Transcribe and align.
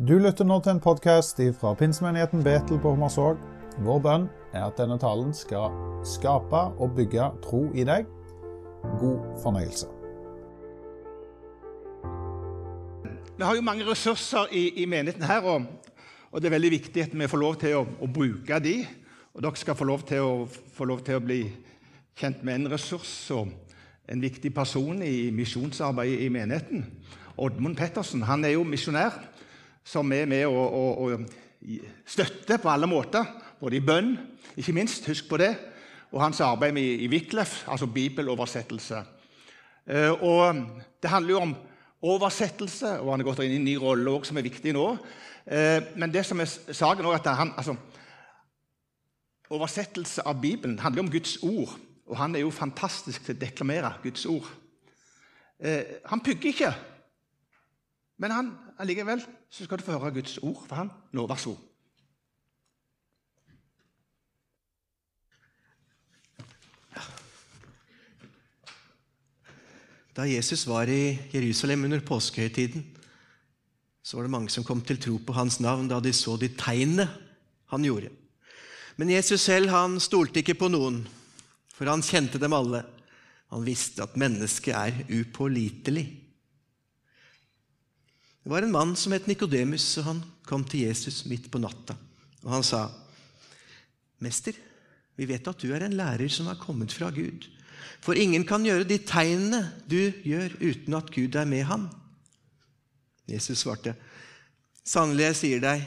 Du 0.00 0.14
lytter 0.16 0.46
nå 0.48 0.56
til 0.64 0.72
en 0.72 0.78
podkast 0.80 1.42
fra 1.60 1.74
pinsemenigheten 1.76 2.40
Betel 2.40 2.78
på 2.80 2.94
Hommersåk. 2.94 3.40
Vår 3.84 3.98
bønn 4.00 4.22
er 4.56 4.62
at 4.64 4.78
denne 4.80 4.96
talen 4.96 5.34
skal 5.36 5.74
skape 6.08 6.60
og 6.80 6.94
bygge 6.96 7.26
tro 7.44 7.66
i 7.76 7.84
deg. 7.84 8.06
God 8.96 9.18
fornøyelse. 9.42 9.90
Vi 13.36 13.44
har 13.44 13.58
jo 13.58 13.66
mange 13.66 13.84
ressurser 13.84 14.48
i, 14.56 14.80
i 14.80 14.86
menigheten 14.88 15.26
her, 15.28 15.44
og, 15.44 15.68
og, 16.30 16.40
det 16.40 16.48
er 16.48 16.56
veldig 16.56 16.70
viktig 16.78 17.04
at 17.04 17.20
vi 17.20 17.28
får 17.28 17.42
lov 17.44 17.58
til 17.60 17.76
å, 17.82 17.84
å, 18.00 18.08
bruke 18.08 18.56
de. 18.64 18.78
Og 19.34 19.44
dere 19.44 19.60
skal 19.60 19.76
få 19.76 19.90
lov, 19.90 20.06
å, 20.16 20.32
få 20.48 20.88
lov 20.88 21.04
til 21.04 21.20
å 21.20 21.26
bli 21.26 21.42
kjent 22.16 22.40
med 22.40 22.62
en 22.62 22.72
ressurs 22.72 23.18
og 23.36 23.52
en 24.08 24.24
viktig 24.24 24.54
person 24.56 25.04
i 25.04 25.28
misjonsarbeidet 25.28 26.24
i 26.24 26.32
menigheten. 26.32 26.88
Oddmund 27.36 27.76
Pettersen 27.76 28.24
han 28.24 28.48
er 28.48 28.56
jo 28.56 28.64
misjonær 28.64 29.28
som 29.90 30.12
er 30.14 30.28
med 30.30 30.46
å, 30.46 30.54
å, 30.54 30.84
å 31.04 31.68
støtte 32.06 32.60
på 32.62 32.70
alle 32.70 32.88
måter, 32.90 33.26
både 33.60 33.78
i 33.78 33.84
bønn, 33.84 34.14
ikke 34.56 34.74
minst, 34.76 35.08
husk 35.10 35.28
på 35.28 35.40
det, 35.40 35.50
og 36.10 36.22
hans 36.22 36.40
arbeid 36.42 36.74
med 36.74 37.02
i 37.04 37.08
Wiklef, 37.10 37.64
altså 37.70 37.88
bibeloversettelse. 37.90 39.02
Eh, 39.86 40.10
og 40.10 40.66
Det 41.02 41.10
handler 41.10 41.30
jo 41.30 41.40
om 41.40 41.54
oversettelse, 42.02 42.98
og 43.00 43.12
han 43.12 43.20
har 43.20 43.28
gått 43.30 43.42
inn 43.44 43.54
i 43.54 43.60
en 43.60 43.68
ny 43.68 43.76
rolle 43.80 44.10
også, 44.10 44.30
som 44.30 44.40
er 44.40 44.46
viktig 44.46 44.74
nå. 44.76 44.86
Eh, 45.46 45.78
men 45.96 46.12
det 46.12 46.24
som 46.26 46.40
er 46.40 46.50
saken 46.50 47.06
er 47.06 47.18
at 47.18 47.32
han, 47.36 47.54
altså, 47.56 47.76
Oversettelse 49.50 50.22
av 50.22 50.36
Bibelen 50.38 50.76
handler 50.78 51.02
om 51.02 51.08
Guds 51.10 51.40
ord, 51.42 51.72
og 52.06 52.16
han 52.20 52.36
er 52.36 52.44
jo 52.44 52.52
fantastisk 52.54 53.24
til 53.26 53.34
å 53.34 53.40
deklamere 53.40 53.88
Guds 54.02 54.22
ord. 54.30 54.46
Eh, 55.58 55.98
han 56.06 56.22
pugger 56.22 56.52
ikke, 56.52 56.70
men 58.22 58.30
han, 58.30 58.52
allikevel 58.80 59.22
så 59.52 59.66
skal 59.66 59.80
du 59.80 59.84
få 59.86 59.98
høre 59.98 60.14
Guds 60.18 60.38
ord 60.42 60.62
for 60.66 60.80
ham 60.80 60.92
Nå, 61.12 61.26
vær 61.28 61.40
så 61.40 61.52
god. 61.54 61.66
Da 70.16 70.26
Jesus 70.26 70.66
var 70.66 70.90
i 70.90 71.16
Jerusalem 71.32 71.84
under 71.86 72.00
påskehøytiden, 72.04 72.82
så 74.02 74.16
var 74.16 74.26
det 74.26 74.32
mange 74.34 74.50
som 74.50 74.64
kom 74.66 74.82
til 74.84 74.98
tro 75.00 75.14
på 75.22 75.32
hans 75.32 75.60
navn 75.62 75.88
da 75.88 76.00
de 76.02 76.12
så 76.12 76.34
de 76.36 76.50
tegnene 76.58 77.06
han 77.70 77.84
gjorde. 77.86 78.10
Men 78.98 79.14
Jesus 79.14 79.40
selv 79.46 79.70
han 79.72 80.00
stolte 80.02 80.42
ikke 80.42 80.58
på 80.60 80.68
noen, 80.68 81.04
for 81.72 81.88
han 81.88 82.04
kjente 82.04 82.40
dem 82.42 82.52
alle. 82.52 82.82
Han 83.54 83.64
visste 83.64 84.04
at 84.04 84.18
mennesket 84.20 84.74
er 84.76 84.98
upålitelig. 85.08 86.04
Det 88.40 88.50
var 88.50 88.64
en 88.64 88.72
mann 88.72 88.96
som 88.96 89.12
het 89.12 89.26
Nikodemus, 89.28 89.84
og 90.00 90.06
han 90.06 90.20
kom 90.48 90.64
til 90.64 90.86
Jesus 90.86 91.24
midt 91.28 91.50
på 91.52 91.60
natta. 91.60 91.96
Og 92.42 92.52
han 92.54 92.64
sa, 92.64 92.88
'Mester, 94.20 94.56
vi 95.16 95.26
vet 95.28 95.48
at 95.48 95.60
du 95.60 95.72
er 95.72 95.84
en 95.84 95.96
lærer 95.96 96.28
som 96.28 96.46
har 96.46 96.60
kommet 96.60 96.92
fra 96.92 97.10
Gud.' 97.10 97.48
'For 98.00 98.16
ingen 98.16 98.44
kan 98.44 98.64
gjøre 98.64 98.84
de 98.84 98.98
tegnene 98.98 99.72
du 99.90 100.12
gjør, 100.24 100.56
uten 100.60 100.94
at 100.94 101.10
Gud 101.12 101.34
er 101.34 101.44
med 101.44 101.64
ham.' 101.64 101.90
Jesus 103.28 103.58
svarte, 103.58 103.94
'Sannelig, 104.84 105.24
jeg 105.24 105.36
sier 105.36 105.60
deg, 105.60 105.84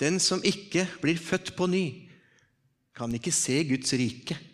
den 0.00 0.20
som 0.20 0.42
ikke 0.44 0.88
blir 1.02 1.18
født 1.18 1.56
på 1.56 1.66
ny, 1.66 2.08
kan 2.94 3.14
ikke 3.14 3.32
se 3.32 3.64
Guds 3.64 3.92
rike.' 3.92 4.49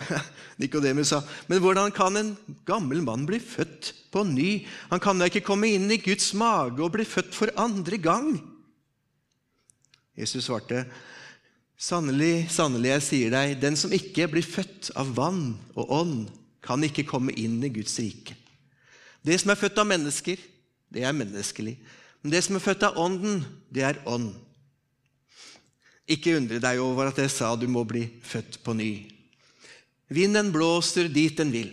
Nikodemus 0.60 1.08
sa, 1.12 1.22
'Men 1.48 1.60
hvordan 1.60 1.92
kan 1.92 2.16
en 2.16 2.36
gammel 2.66 3.02
mann 3.02 3.26
bli 3.26 3.38
født 3.38 3.94
på 4.12 4.24
ny?' 4.24 4.66
'Han 4.90 5.00
kan 5.00 5.18
da 5.18 5.28
ikke 5.28 5.44
komme 5.44 5.68
inn 5.68 5.90
i 5.90 6.00
Guds 6.00 6.34
mage 6.34 6.82
og 6.82 6.92
bli 6.92 7.04
født 7.04 7.34
for 7.34 7.52
andre 7.56 7.98
gang.' 7.98 8.40
Jesus 10.16 10.44
svarte, 10.44 10.86
'Sannelig, 11.78 12.50
sannelig, 12.50 12.88
jeg 12.88 13.02
sier 13.02 13.30
deg, 13.30 13.60
den 13.60 13.76
som 13.76 13.92
ikke 13.92 14.28
blir 14.28 14.44
født 14.44 14.90
av 14.96 15.16
vann 15.16 15.58
og 15.74 15.90
ånd, 15.90 16.28
kan 16.60 16.82
ikke 16.84 17.08
komme 17.08 17.32
inn 17.32 17.62
i 17.64 17.72
Guds 17.72 17.98
rike.' 17.98 18.36
Det 19.24 19.36
som 19.40 19.50
er 19.52 19.60
født 19.60 19.78
av 19.78 19.88
mennesker, 19.88 20.36
det 20.88 21.04
er 21.04 21.12
menneskelig. 21.12 21.76
Men 22.22 22.32
det 22.32 22.44
som 22.44 22.56
er 22.56 22.64
født 22.64 22.84
av 22.88 22.96
Ånden, 23.00 23.44
det 23.72 23.84
er 23.84 24.00
ånd. 24.08 24.32
Ikke 26.10 26.34
undre 26.36 26.58
deg 26.58 26.80
over 26.82 27.10
at 27.10 27.20
jeg 27.22 27.30
sa 27.32 27.52
du 27.56 27.68
må 27.70 27.84
bli 27.86 28.06
født 28.26 28.58
på 28.64 28.74
ny. 28.74 28.90
Vinden 30.10 30.50
blåser 30.52 31.08
dit 31.08 31.36
den 31.38 31.52
vil. 31.54 31.70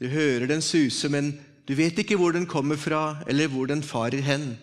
Du 0.00 0.08
hører 0.08 0.48
den 0.48 0.62
suse, 0.64 1.08
men 1.12 1.34
du 1.68 1.74
vet 1.76 1.98
ikke 2.00 2.16
hvor 2.16 2.32
den 2.32 2.48
kommer 2.48 2.78
fra, 2.80 3.22
eller 3.28 3.50
hvor 3.52 3.68
den 3.68 3.82
farer 3.84 4.22
hen. 4.24 4.54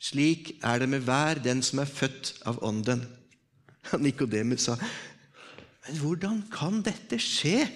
Slik 0.00 0.54
er 0.64 0.80
det 0.80 0.88
med 0.88 1.04
hver 1.04 1.40
den 1.44 1.62
som 1.64 1.82
er 1.82 1.88
født 1.88 2.34
av 2.48 2.60
Ånden. 2.64 3.04
Nikodemus 4.04 4.68
sa, 4.68 4.76
'Men 5.86 5.96
hvordan 5.98 6.42
kan 6.52 6.82
dette 6.82 7.16
skje?' 7.18 7.68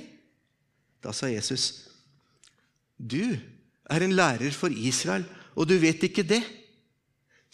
Da 1.02 1.12
sa 1.12 1.26
Jesus, 1.26 1.88
'Du 2.98 3.36
er 3.90 4.00
en 4.00 4.12
lærer 4.12 4.50
for 4.50 4.68
Israel, 4.68 5.24
og 5.56 5.68
du 5.68 5.78
vet 5.78 6.02
ikke 6.02 6.22
det.' 6.22 6.44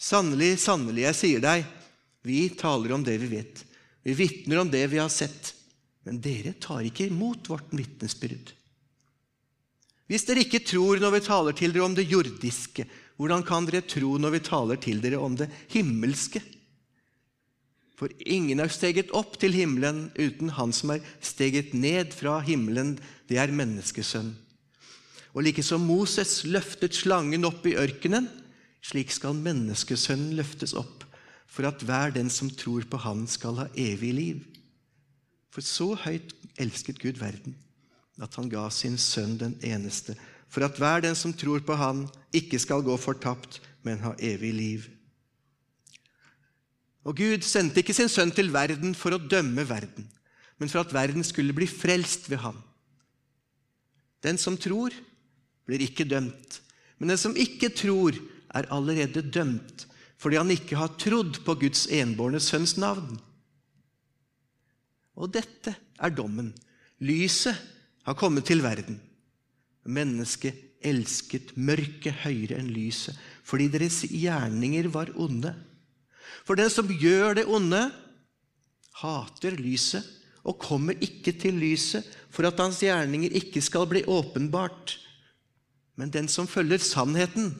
Sannelig, 0.01 0.57
sannelig, 0.59 1.03
jeg 1.03 1.15
sier 1.15 1.41
deg, 1.41 1.65
vi 2.25 2.49
taler 2.57 2.93
om 2.95 3.03
det 3.05 3.19
vi 3.21 3.27
vet. 3.37 3.59
Vi 4.01 4.15
vitner 4.17 4.57
om 4.63 4.69
det 4.69 4.81
vi 4.89 4.97
har 4.97 5.11
sett. 5.13 5.53
Men 6.07 6.21
dere 6.23 6.55
tar 6.57 6.85
ikke 6.87 7.07
imot 7.11 7.49
vårt 7.51 7.69
vitnesbyrd. 7.75 8.53
Hvis 10.11 10.25
dere 10.27 10.43
ikke 10.43 10.63
tror 10.67 10.99
når 10.99 11.13
vi 11.15 11.23
taler 11.23 11.55
til 11.55 11.71
dere 11.71 11.85
om 11.85 11.93
det 11.95 12.09
jordiske, 12.09 12.87
hvordan 13.15 13.45
kan 13.47 13.67
dere 13.67 13.85
tro 13.85 14.17
når 14.19 14.33
vi 14.33 14.41
taler 14.43 14.81
til 14.81 14.99
dere 15.03 15.21
om 15.21 15.37
det 15.39 15.47
himmelske? 15.71 16.41
For 17.95 18.09
ingen 18.25 18.59
er 18.59 18.71
steget 18.73 19.13
opp 19.13 19.37
til 19.39 19.53
himmelen 19.53 20.07
uten 20.17 20.49
Han 20.57 20.73
som 20.73 20.95
er 20.95 21.05
steget 21.21 21.75
ned 21.77 22.15
fra 22.17 22.39
himmelen, 22.41 22.95
det 23.29 23.37
er 23.37 23.53
menneskesønn. 23.53 24.33
Og 25.31 25.45
like 25.45 25.63
som 25.63 25.85
Moses 25.85 26.41
løftet 26.43 26.97
slangen 26.97 27.45
opp 27.47 27.63
i 27.69 27.77
ørkenen, 27.79 28.25
slik 28.83 29.13
skal 29.13 29.37
menneskesønnen 29.37 30.33
løftes 30.35 30.73
opp, 30.75 31.05
for 31.47 31.69
at 31.69 31.85
hver 31.85 32.11
den 32.17 32.27
som 32.33 32.49
tror 32.49 32.83
på 32.89 32.99
Han, 33.05 33.27
skal 33.29 33.61
ha 33.61 33.67
evig 33.77 34.11
liv. 34.17 34.41
For 35.51 35.65
så 35.65 35.91
høyt 36.05 36.31
elsket 36.61 37.01
Gud 37.01 37.19
verden, 37.19 37.57
at 38.21 38.35
han 38.39 38.49
ga 38.51 38.67
sin 38.71 38.97
sønn 39.01 39.35
den 39.39 39.57
eneste, 39.65 40.15
for 40.51 40.63
at 40.67 40.79
hver 40.79 41.03
den 41.03 41.15
som 41.15 41.33
tror 41.35 41.63
på 41.63 41.75
Han, 41.79 42.05
ikke 42.35 42.59
skal 42.59 42.83
gå 42.83 42.95
fortapt, 42.99 43.61
men 43.83 44.03
ha 44.03 44.11
evig 44.19 44.51
liv. 44.55 44.87
Og 47.07 47.17
Gud 47.17 47.45
sendte 47.47 47.81
ikke 47.81 47.95
sin 47.97 48.11
sønn 48.11 48.33
til 48.35 48.51
verden 48.53 48.93
for 48.97 49.15
å 49.15 49.21
dømme 49.21 49.63
verden, 49.67 50.05
men 50.59 50.69
for 50.69 50.83
at 50.83 50.93
verden 50.93 51.25
skulle 51.25 51.55
bli 51.55 51.65
frelst 51.65 52.29
ved 52.29 52.43
ham. 52.43 52.59
Den 54.21 54.37
som 54.37 54.59
tror, 54.59 54.93
blir 55.65 55.81
ikke 55.81 56.05
dømt, 56.05 56.59
men 56.99 57.09
den 57.09 57.19
som 57.19 57.33
ikke 57.33 57.71
tror, 57.73 58.19
er 58.53 58.67
allerede 58.69 59.23
dømt, 59.23 59.87
fordi 60.19 60.37
han 60.37 60.51
ikke 60.53 60.77
har 60.77 60.93
trodd 61.01 61.39
på 61.45 61.55
Guds 61.63 61.87
enbårne 61.89 62.41
sønns 62.43 62.75
navn. 62.77 63.15
Og 65.19 65.31
dette 65.33 65.73
er 65.99 66.13
dommen. 66.15 66.51
Lyset 67.01 67.57
har 68.05 68.17
kommet 68.17 68.45
til 68.47 68.63
verden. 68.63 68.99
Mennesket 69.85 70.81
elsket 70.85 71.53
mørket 71.57 72.23
høyere 72.23 72.57
enn 72.57 72.71
lyset, 72.73 73.17
fordi 73.45 73.67
deres 73.73 74.01
gjerninger 74.09 74.89
var 74.93 75.11
onde. 75.19 75.53
For 76.45 76.57
den 76.57 76.71
som 76.73 76.89
gjør 76.89 77.37
det 77.37 77.45
onde, 77.49 77.83
hater 79.01 79.57
lyset 79.57 80.05
og 80.41 80.57
kommer 80.61 80.97
ikke 81.01 81.33
til 81.37 81.57
lyset 81.61 82.05
for 82.33 82.47
at 82.49 82.59
hans 82.61 82.81
gjerninger 82.81 83.33
ikke 83.37 83.61
skal 83.63 83.85
bli 83.89 84.03
åpenbart. 84.09 84.97
Men 85.97 86.13
den 86.13 86.29
som 86.31 86.49
følger 86.49 86.81
sannheten, 86.81 87.53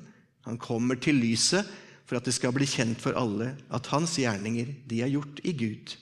han 0.46 0.58
kommer 0.58 0.98
til 0.98 1.20
lyset 1.22 1.68
for 2.10 2.18
at 2.18 2.26
det 2.26 2.34
skal 2.36 2.54
bli 2.56 2.66
kjent 2.66 3.02
for 3.02 3.18
alle 3.18 3.54
at 3.74 3.90
hans 3.94 4.18
gjerninger 4.18 4.74
de 4.90 5.04
er 5.06 5.14
gjort 5.14 5.42
i 5.46 5.54
Gud. 5.54 5.94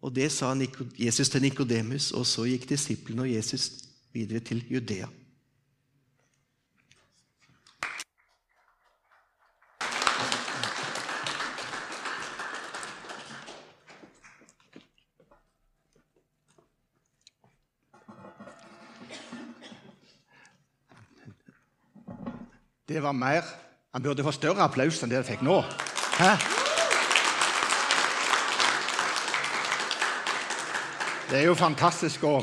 Og 0.00 0.14
Det 0.14 0.32
sa 0.32 0.54
Jesus 0.98 1.28
til 1.28 1.42
Nikodemus, 1.42 2.12
og 2.12 2.26
så 2.26 2.46
gikk 2.48 2.68
disiplene 2.68 3.22
og 3.22 3.32
Jesus 3.34 3.70
videre 4.12 4.40
til 4.40 4.64
Judea. 4.70 5.06
Det 22.88 23.02
var 23.02 23.12
mer 23.12 23.42
Han 23.92 24.02
burde 24.02 24.22
få 24.22 24.30
større 24.30 24.62
applaus 24.62 25.02
enn 25.02 25.10
det 25.10 25.18
han 25.18 25.26
fikk 25.26 25.42
nå. 25.42 25.60
Hæ? 26.18 26.59
Det 31.30 31.38
er 31.38 31.44
jo 31.46 31.52
fantastisk 31.54 32.24
å 32.26 32.40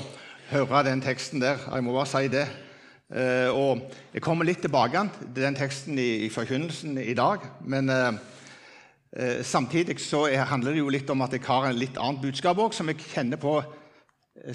høre 0.48 0.80
den 0.88 1.02
teksten 1.04 1.42
der. 1.44 1.58
Jeg 1.60 1.84
må 1.84 1.92
bare 1.92 2.08
si 2.08 2.30
det. 2.32 2.46
Eh, 3.12 3.50
og 3.52 3.82
Jeg 4.14 4.24
kommer 4.24 4.48
litt 4.48 4.62
tilbake 4.64 5.02
til 5.20 5.42
den 5.42 5.58
teksten 5.60 6.00
i, 6.00 6.24
i 6.24 6.30
forkynnelsen 6.32 6.96
i 7.04 7.16
dag. 7.18 7.44
Men 7.68 7.92
eh, 7.92 8.22
eh, 9.12 9.44
samtidig 9.44 9.98
så 10.00 10.30
er, 10.32 10.46
handler 10.48 10.72
det 10.72 10.86
jo 10.86 10.96
litt 10.96 11.12
om 11.12 11.26
at 11.26 11.36
jeg 11.36 11.44
har 11.50 11.68
en 11.68 11.76
litt 11.76 12.00
annet 12.00 12.24
budskap 12.24 12.64
òg, 12.64 12.72
som 12.72 12.88
jeg 12.88 13.04
kjenner 13.10 13.44
på 13.44 13.58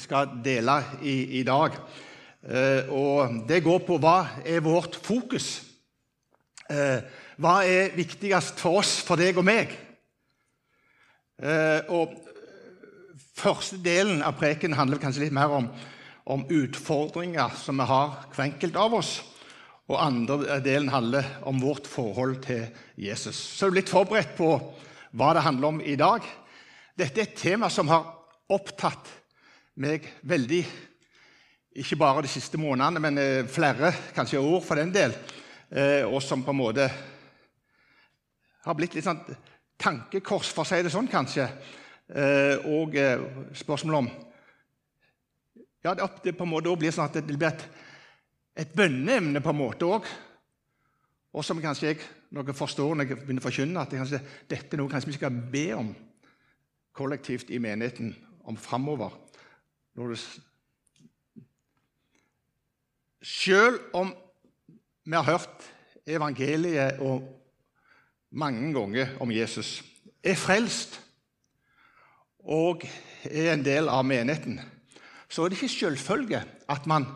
skal 0.00 0.32
dele 0.40 0.78
i, 1.02 1.42
i 1.42 1.44
dag. 1.44 1.76
Og 2.88 3.44
Det 3.52 3.60
går 3.68 3.84
på 3.84 4.00
hva 4.00 4.16
er 4.48 4.64
vårt 4.64 4.96
fokus? 4.96 5.58
Hva 7.36 7.56
er 7.68 7.92
viktigst 7.98 8.64
for 8.64 8.80
oss, 8.80 8.96
for 9.04 9.20
deg 9.20 9.36
og 9.36 9.44
meg? 9.44 9.74
Og 11.92 12.31
Første 13.32 13.78
delen 13.80 14.20
av 14.24 14.36
preken 14.40 14.76
handler 14.76 15.00
kanskje 15.00 15.24
litt 15.26 15.36
mer 15.36 15.52
om, 15.56 15.68
om 16.28 16.44
utfordringer 16.52 17.54
som 17.58 17.80
vi 17.80 17.88
har 17.88 18.16
hver 18.34 18.44
enkelt 18.44 18.76
av 18.76 18.96
oss. 19.00 19.12
Og 19.90 19.98
andre 19.98 20.60
delen 20.64 20.92
handler 20.92 21.26
om 21.48 21.58
vårt 21.60 21.88
forhold 21.90 22.42
til 22.44 22.68
Jesus. 22.96 23.36
Så 23.36 23.66
er 23.66 23.72
du 23.72 23.80
litt 23.80 23.92
forberedt 23.92 24.36
på 24.38 24.54
hva 25.12 25.32
det 25.36 25.44
handler 25.44 25.72
om 25.72 25.80
i 25.84 25.96
dag. 26.00 26.24
Dette 26.96 27.20
er 27.20 27.28
et 27.28 27.40
tema 27.40 27.68
som 27.72 27.90
har 27.90 28.06
opptatt 28.52 29.10
meg 29.80 30.06
veldig. 30.28 30.62
Ikke 31.82 31.96
bare 31.96 32.24
de 32.24 32.30
siste 32.30 32.60
månedene, 32.60 33.00
men 33.00 33.18
eh, 33.18 33.48
flere, 33.48 33.94
kanskje 34.12 34.40
år 34.40 34.60
for 34.64 34.76
den 34.76 34.92
del. 34.92 35.14
Eh, 35.72 36.04
og 36.04 36.20
som 36.22 36.44
på 36.44 36.52
en 36.52 36.60
måte 36.60 36.88
har 38.62 38.76
blitt 38.76 38.94
litt 38.94 39.06
sånn 39.08 39.22
tankekors, 39.80 40.52
for 40.52 40.62
å 40.62 40.68
si 40.68 40.82
det 40.84 40.92
sånn, 40.92 41.08
kanskje. 41.10 41.48
Eh, 42.12 42.66
og 42.68 42.96
spørsmålet 43.56 43.98
om 43.98 44.10
ja, 45.82 45.94
Det 46.24 46.36
på 46.36 46.44
en 46.44 46.50
måte 46.50 46.76
blir 46.78 46.92
sånn 46.94 47.08
at 47.08 47.16
det 47.16 47.24
blir 47.26 47.48
et, 47.48 47.64
et 48.54 48.74
bønneemne 48.76 49.40
på 49.42 49.50
en 49.50 49.58
måte 49.58 49.88
òg. 49.88 50.06
Og 51.32 51.44
som 51.44 51.60
kanskje 51.62 51.88
jeg 51.88 52.02
noe 52.32 52.54
forstår 52.56 52.94
når 52.96 53.08
jeg 53.08 53.20
begynner 53.22 53.42
å 53.42 53.46
forkynne, 53.46 53.82
at 53.82 53.94
kanskje, 53.96 54.20
dette 54.48 54.76
er 54.76 54.80
noe 54.80 54.92
kanskje 54.92 55.10
vi 55.10 55.18
skal 55.18 55.40
be 55.52 55.66
om 55.76 55.92
kollektivt 56.96 57.50
i 57.52 57.60
menigheten 57.62 58.12
om 58.48 58.56
framover. 58.56 59.14
Selv 63.22 63.80
om 63.96 64.12
vi 65.04 65.16
har 65.16 65.28
hørt 65.28 65.68
evangeliet 66.08 67.00
og 67.04 67.24
mange 68.32 68.72
ganger 68.74 69.16
om 69.20 69.32
Jesus, 69.32 69.80
er 70.24 70.38
frelst 70.38 71.00
og 72.42 72.84
er 73.24 73.52
en 73.52 73.64
del 73.64 73.90
av 73.90 74.04
menigheten, 74.06 74.60
så 75.28 75.44
er 75.44 75.52
det 75.52 75.60
ikke 75.60 75.72
selvfølge 75.72 76.42
at 76.70 76.86
man 76.90 77.06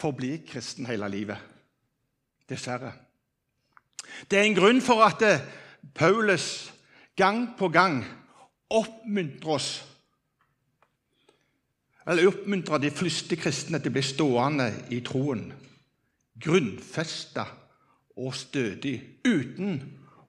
forblir 0.00 0.42
kristen 0.48 0.86
hele 0.86 1.08
livet. 1.10 1.38
Dessverre. 2.48 2.92
Det 4.30 4.38
er 4.38 4.48
en 4.48 4.56
grunn 4.56 4.80
for 4.84 5.04
at 5.04 5.22
eh, 5.24 5.44
Paulus 5.94 6.72
gang 7.16 7.52
på 7.58 7.68
gang 7.72 8.02
oppmuntrer 8.72 9.54
oss 9.56 9.70
eller 12.02 12.26
oppmuntrer 12.26 12.82
de 12.82 12.90
fleste 12.90 13.36
kristne 13.38 13.78
til 13.78 13.92
å 13.92 13.94
bli 13.94 14.02
stående 14.02 14.68
i 14.90 14.98
troen, 15.06 15.44
grunnfesta 16.34 17.44
og 18.18 18.34
stødig, 18.34 18.96
uten 19.22 19.78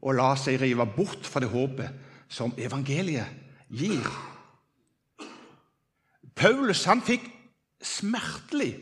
å 0.03 0.13
la 0.13 0.33
seg 0.37 0.59
rive 0.61 0.85
bort 0.95 1.25
fra 1.25 1.41
det 1.41 1.49
håpet 1.49 2.29
som 2.29 2.53
evangeliet 2.61 3.42
gir. 3.73 4.05
Paulus 6.35 6.85
han 6.89 7.01
fikk 7.05 7.25
smertelig 7.83 8.73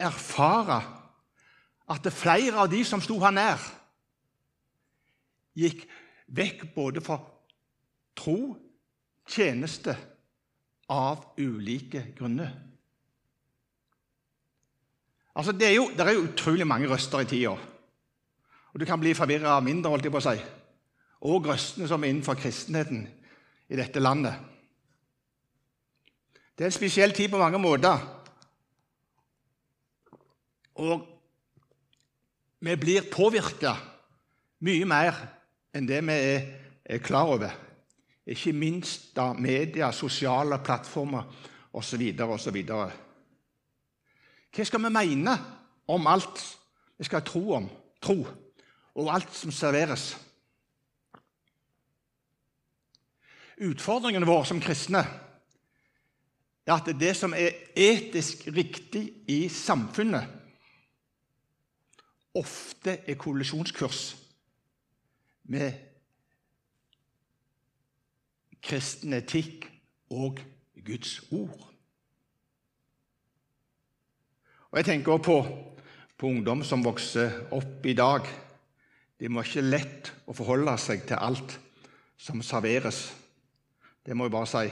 erfare 0.00 0.80
at 1.90 2.06
flere 2.14 2.62
av 2.62 2.70
de 2.70 2.84
som 2.86 3.02
sto 3.02 3.18
han 3.22 3.36
nær, 3.36 3.62
gikk 5.58 5.84
vekk 6.30 6.68
både 6.74 7.02
fra 7.02 7.18
tro, 8.16 8.54
tjeneste 9.30 9.94
av 10.90 11.24
ulike 11.38 12.10
grunner. 12.18 12.50
Altså, 15.34 15.52
det, 15.52 15.68
er 15.68 15.76
jo, 15.76 15.90
det 15.94 16.04
er 16.04 16.16
jo 16.16 16.26
utrolig 16.26 16.66
mange 16.66 16.88
røster 16.90 17.22
i 17.22 17.28
tida. 17.30 17.54
Og 18.70 18.80
du 18.80 18.86
kan 18.86 19.00
bli 19.00 19.14
forvirra 19.14 19.56
av 19.56 19.64
mindre, 19.66 19.90
holdt 19.92 20.06
jeg 20.06 20.14
på 20.14 20.20
å 20.20 20.24
si. 20.26 20.42
Og 21.30 21.46
røstene 21.46 21.86
som 21.90 22.02
er 22.02 22.12
innenfor 22.12 22.38
kristenheten 22.38 23.06
i 23.70 23.78
dette 23.78 24.02
landet. 24.02 24.34
Det 26.56 26.66
er 26.66 26.72
en 26.72 26.76
spesiell 26.76 27.14
tid 27.16 27.30
på 27.32 27.38
mange 27.40 27.58
måter. 27.58 28.02
Og 30.80 31.06
vi 32.60 32.76
blir 32.76 33.08
påvirka 33.12 33.72
mye 34.66 34.88
mer 34.88 35.16
enn 35.72 35.86
det 35.88 36.02
vi 36.04 36.16
er 36.84 37.04
klar 37.04 37.30
over. 37.32 37.54
Ikke 38.26 38.52
minst 38.52 39.14
da 39.16 39.30
media, 39.32 39.92
sosiale 39.92 40.58
plattformer 40.64 41.24
osv. 41.72 42.02
osv. 42.20 42.58
Hva 44.50 44.66
skal 44.66 44.84
vi 44.84 44.92
mene 44.92 45.36
om 45.88 46.10
alt 46.10 46.42
vi 46.98 47.06
skal 47.08 47.24
tro 47.24 47.54
om, 47.56 47.70
tro, 48.02 48.18
og 48.94 49.14
alt 49.14 49.32
som 49.34 49.52
serveres? 49.54 50.12
Utfordringen 53.60 54.24
vår 54.26 54.46
som 54.48 54.60
kristne 54.62 55.02
er 56.64 56.72
at 56.76 56.88
det 57.00 57.12
som 57.18 57.34
er 57.36 57.56
etisk 57.76 58.46
riktig 58.54 59.02
i 59.28 59.42
samfunnet, 59.52 60.24
ofte 62.36 63.00
er 63.10 63.18
kollisjonskurs 63.18 64.02
med 65.50 65.74
kristen 68.62 69.16
etikk 69.18 69.66
og 70.14 70.38
Guds 70.86 71.18
ord. 71.32 71.66
Og 74.70 74.78
Jeg 74.78 74.86
tenker 74.86 75.12
også 75.12 75.24
på, 75.26 75.38
på 76.16 76.26
ungdom 76.30 76.62
som 76.64 76.84
vokser 76.84 77.50
opp 77.56 77.86
i 77.86 77.96
dag. 77.98 78.28
Det 79.18 79.30
må 79.30 79.42
ikke 79.42 79.66
lett 79.66 80.12
å 80.30 80.36
forholde 80.36 80.76
seg 80.78 81.02
til 81.08 81.18
alt 81.18 81.56
som 82.20 82.44
serveres. 82.46 83.08
Det 84.10 84.16
må 84.18 84.26
jeg 84.26 84.32
bare 84.34 84.46
si. 84.50 84.70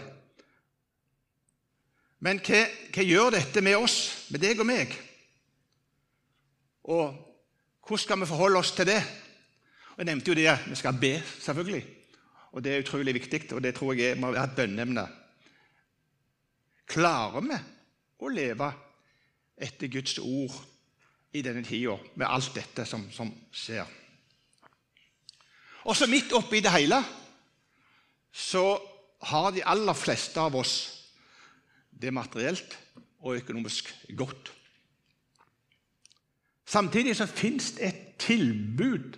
Men 2.27 2.41
hva, 2.43 2.65
hva, 2.91 3.03
gjør 3.07 3.37
dette 3.37 3.61
med 3.63 3.77
oss, 3.79 3.99
med 4.35 4.43
deg 4.43 4.59
og 4.59 4.67
meg? 4.67 4.97
Og 6.91 7.05
hvordan 7.87 8.03
skal 8.03 8.19
vi 8.19 8.27
forholde 8.27 8.59
oss 8.59 8.73
til 8.75 8.91
det? 8.91 8.99
Og 9.93 10.03
Jeg 10.03 10.09
nevnte 10.11 10.33
jo 10.33 10.37
det, 10.41 10.57
vi 10.67 10.81
skal 10.83 10.99
be, 10.99 11.13
selvfølgelig. 11.39 11.85
Og 12.51 12.65
Det 12.65 12.75
er 12.75 12.83
utrolig 12.83 13.15
viktig, 13.15 13.53
og 13.53 13.63
det 13.63 13.75
tror 13.79 13.95
jeg 13.95 14.19
må 14.19 14.33
være 14.35 14.45
et 14.51 14.59
bønneemne. 14.59 15.07
Klarer 16.91 17.47
vi 17.47 17.63
å 18.19 18.35
leve 18.35 18.75
etter 19.55 19.87
Guds 19.87 20.19
ord 20.19 20.59
i 21.31 21.47
denne 21.47 21.63
tida, 21.63 21.95
med 22.17 22.27
alt 22.27 22.51
dette 22.59 22.91
som, 22.91 23.07
som 23.15 23.31
skjer? 23.55 23.87
Og 25.87 25.95
så 25.95 26.11
midt 26.11 26.35
oppi 26.35 26.59
det 26.59 26.75
hele 26.75 27.05
så 28.35 28.98
har 29.19 29.51
de 29.53 29.65
aller 29.67 29.97
fleste 29.99 30.41
av 30.41 30.57
oss 30.57 30.77
det 31.91 32.13
materielt 32.15 32.77
og 33.25 33.41
økonomisk 33.41 33.91
godt. 34.17 34.53
Samtidig 36.69 37.17
så 37.17 37.27
fins 37.27 37.73
det 37.77 37.89
et 37.89 38.05
tilbud 38.21 39.17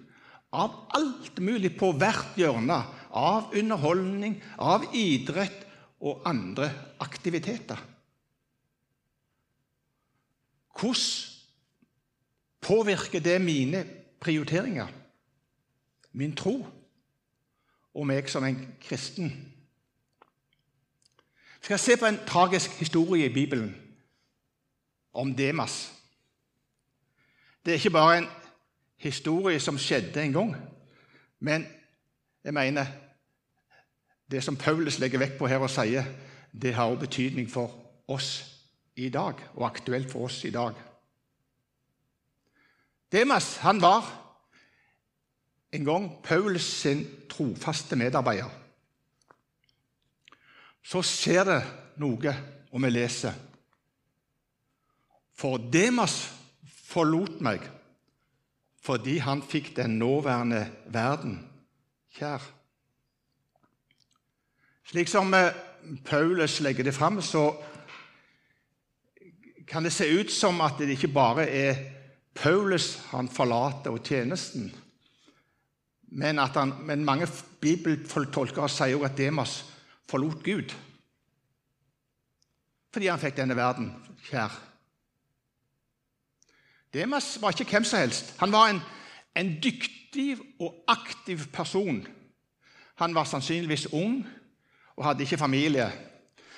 av 0.55 0.75
alt 0.97 1.39
mulig 1.43 1.75
på 1.79 1.93
hvert 1.99 2.39
hjørne 2.39 2.79
av 3.11 3.51
underholdning, 3.57 4.39
av 4.59 4.87
idrett 4.95 5.67
og 6.01 6.23
andre 6.27 6.71
aktiviteter. 7.03 7.79
Hvordan 10.81 11.37
påvirker 12.61 13.21
det 13.21 13.41
mine 13.43 13.85
prioriteringer, 14.21 14.89
min 16.13 16.37
tro 16.37 16.55
og 17.95 18.07
meg 18.07 18.31
som 18.31 18.47
en 18.47 18.63
kristen? 18.81 19.33
Vi 21.61 21.65
skal 21.65 21.79
se 21.79 21.97
på 21.97 22.07
en 22.07 22.19
tragisk 22.27 22.71
historie 22.71 23.27
i 23.27 23.33
Bibelen 23.33 23.77
om 25.13 25.35
Demas. 25.37 25.93
Det 27.65 27.71
er 27.71 27.75
ikke 27.75 27.91
bare 27.91 28.19
en 28.19 28.29
historie 28.97 29.61
som 29.61 29.79
skjedde 29.79 30.23
en 30.23 30.33
gang, 30.33 30.57
men 31.41 31.67
jeg 32.45 32.55
mener 32.55 32.87
det 34.31 34.45
som 34.45 34.57
Paulus 34.57 34.99
legger 34.99 35.19
vekt 35.19 35.39
på 35.39 35.47
her 35.47 35.61
og 35.61 35.71
sier, 35.71 36.05
det 36.53 36.75
har 36.75 36.85
også 36.85 37.01
betydning 37.01 37.51
for 37.51 37.75
oss 38.09 38.31
i 38.97 39.09
dag, 39.09 39.35
og 39.55 39.67
aktuelt 39.67 40.11
for 40.11 40.25
oss 40.25 40.45
i 40.45 40.51
dag. 40.51 40.73
Demas 43.13 43.57
han 43.57 43.83
var 43.83 44.07
en 45.73 45.85
gang 45.85 46.11
Paulus 46.23 46.63
sin 46.63 47.05
trofaste 47.31 47.97
medarbeider. 47.97 48.60
Så 50.83 51.03
skjer 51.07 51.45
det 51.47 51.61
noe, 52.01 52.35
og 52.71 52.83
vi 52.85 52.91
leser. 52.93 53.37
For 55.37 55.61
Demas 55.73 56.23
forlot 56.91 57.41
meg 57.45 57.67
fordi 58.81 59.19
han 59.21 59.43
fikk 59.45 59.75
den 59.77 59.99
nåværende 60.01 60.63
verden 60.89 61.35
kjær. 62.17 62.41
Slik 64.89 65.11
som 65.13 65.29
eh, 65.37 65.53
Paulus 66.09 66.59
legger 66.65 66.89
det 66.89 66.95
fram, 66.97 67.21
så 67.23 67.53
kan 69.69 69.85
det 69.85 69.93
se 69.93 70.09
ut 70.09 70.33
som 70.33 70.59
at 70.65 70.81
det 70.81 70.97
ikke 70.97 71.13
bare 71.15 71.45
er 71.47 71.83
Paulus 72.35 72.97
han 73.13 73.29
forlater 73.29 73.93
og 73.93 74.03
tjenesten, 74.07 74.71
men, 76.11 76.39
han, 76.39 76.73
men 76.83 77.05
mange 77.07 77.29
bibeltolkere 77.61 78.69
sier 78.73 78.97
jo 78.97 79.05
at 79.07 79.19
Demas 79.19 79.61
forlot 80.11 80.43
Gud 80.47 80.77
fordi 82.91 83.07
han 83.07 83.21
fikk 83.23 83.37
denne 83.39 83.55
verden 83.55 83.93
kjær. 84.27 84.51
Demas 86.91 87.37
var 87.39 87.55
ikke 87.55 87.71
hvem 87.71 87.85
som 87.87 88.01
helst. 88.03 88.33
Han 88.41 88.51
var 88.53 88.73
en, 88.73 88.81
en 89.39 89.53
dyktig 89.63 90.35
og 90.59 90.75
aktiv 90.91 91.45
person. 91.55 92.01
Han 92.99 93.15
var 93.15 93.31
sannsynligvis 93.31 93.93
ung 93.95 94.25
og 94.97 95.05
hadde 95.07 95.23
ikke 95.23 95.39
familie. 95.39 95.87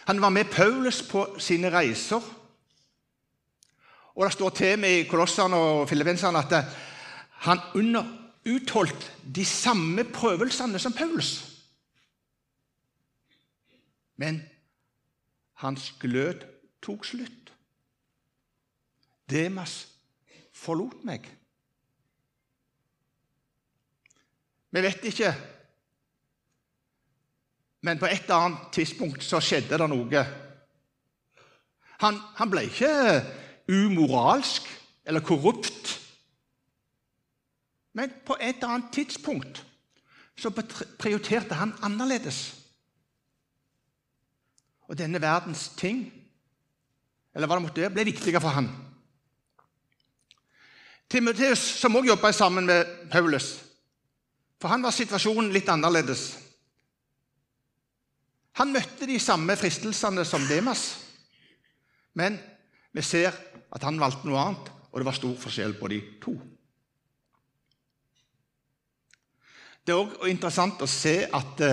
Han 0.08 0.22
var 0.22 0.32
med 0.32 0.48
Paulus 0.50 1.02
på 1.04 1.26
sine 1.38 1.70
reiser. 1.70 2.22
Og 4.14 4.24
Det 4.24 4.32
står 4.32 4.50
til 4.50 4.78
med 4.78 4.98
i 4.98 5.04
Kolossene 5.08 5.56
og 5.56 5.88
Filippinsene 5.88 6.38
at 6.38 6.64
han 7.44 7.60
under 7.74 8.04
utholdt 8.48 9.12
de 9.36 9.44
samme 9.44 10.04
prøvelsene 10.04 10.78
som 10.78 10.92
Paulus. 10.92 11.51
Men 14.16 14.42
hans 15.62 15.92
glød 16.00 16.44
tok 16.82 17.06
slutt. 17.06 17.52
Demas 19.30 19.88
forlot 20.52 21.04
meg. 21.08 21.26
Vi 24.72 24.82
vet 24.82 25.04
ikke, 25.04 25.32
men 27.82 27.98
på 27.98 28.06
et 28.06 28.22
eller 28.22 28.46
annet 28.46 28.70
tidspunkt 28.72 29.24
så 29.26 29.40
skjedde 29.42 29.78
det 29.78 29.88
noe. 29.90 30.22
Han, 32.02 32.18
han 32.38 32.50
ble 32.50 32.64
ikke 32.68 32.92
umoralsk 33.70 34.68
eller 35.04 35.24
korrupt. 35.26 35.98
Men 37.98 38.14
på 38.26 38.36
et 38.40 38.56
eller 38.56 38.76
annet 38.76 38.92
tidspunkt 38.94 39.64
så 40.38 40.50
prioriterte 40.98 41.58
han 41.58 41.74
annerledes. 41.82 42.61
Og 44.92 44.98
denne 45.00 45.20
verdens 45.22 45.70
ting, 45.78 46.04
eller 47.32 47.48
hva 47.48 47.56
det 47.56 47.64
måtte 47.64 47.80
være, 47.80 47.94
ble 47.96 48.04
viktigere 48.10 48.42
for 48.44 48.52
han. 48.52 48.68
Timoteus, 51.08 51.62
som 51.80 51.96
også 51.96 52.10
jobba 52.12 52.32
sammen 52.36 52.68
med 52.68 53.08
Paulus, 53.12 53.54
for 54.60 54.68
han 54.68 54.84
var 54.84 54.92
situasjonen 54.92 55.48
litt 55.52 55.68
annerledes. 55.72 56.26
Han 58.60 58.72
møtte 58.76 59.08
de 59.08 59.16
samme 59.20 59.56
fristelsene 59.56 60.26
som 60.28 60.44
Demas, 60.48 60.84
men 62.12 62.36
vi 62.92 63.04
ser 63.04 63.32
at 63.72 63.84
han 63.88 64.00
valgte 64.00 64.28
noe 64.28 64.40
annet, 64.44 64.68
og 64.92 65.00
det 65.00 65.08
var 65.08 65.16
stor 65.16 65.36
forskjell 65.40 65.72
på 65.80 65.88
de 65.88 66.00
to. 66.20 66.36
Det 69.82 69.96
er 69.96 70.04
òg 70.04 70.28
interessant 70.28 70.84
å 70.84 70.88
se 70.88 71.16
at, 71.32 71.64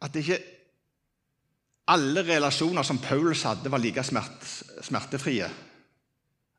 at 0.00 0.16
ikke 0.16 0.38
alle 1.88 2.22
relasjoner 2.22 2.82
som 2.82 2.98
Paulus 2.98 3.42
hadde, 3.42 3.70
var 3.70 3.78
like 3.78 4.02
smertefrie. 4.82 5.48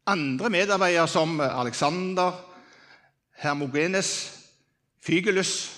Andre 0.07 0.49
medarbeidere 0.49 1.07
som 1.07 1.39
Alexander, 1.39 2.31
Hermogenes, 3.37 4.39
Fygelus 5.01 5.75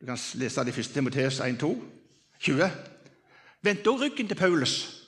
Du 0.00 0.06
kan 0.06 0.18
lese 0.34 0.64
det 0.64 0.76
i 0.76 0.80
1. 0.80 0.86
Timoteus 0.92 1.40
1, 1.40 1.58
2, 1.58 1.84
20. 2.38 2.70
Vendte 3.62 3.90
også 3.90 4.04
ryggen 4.04 4.28
til 4.28 4.34
Paulus. 4.34 5.04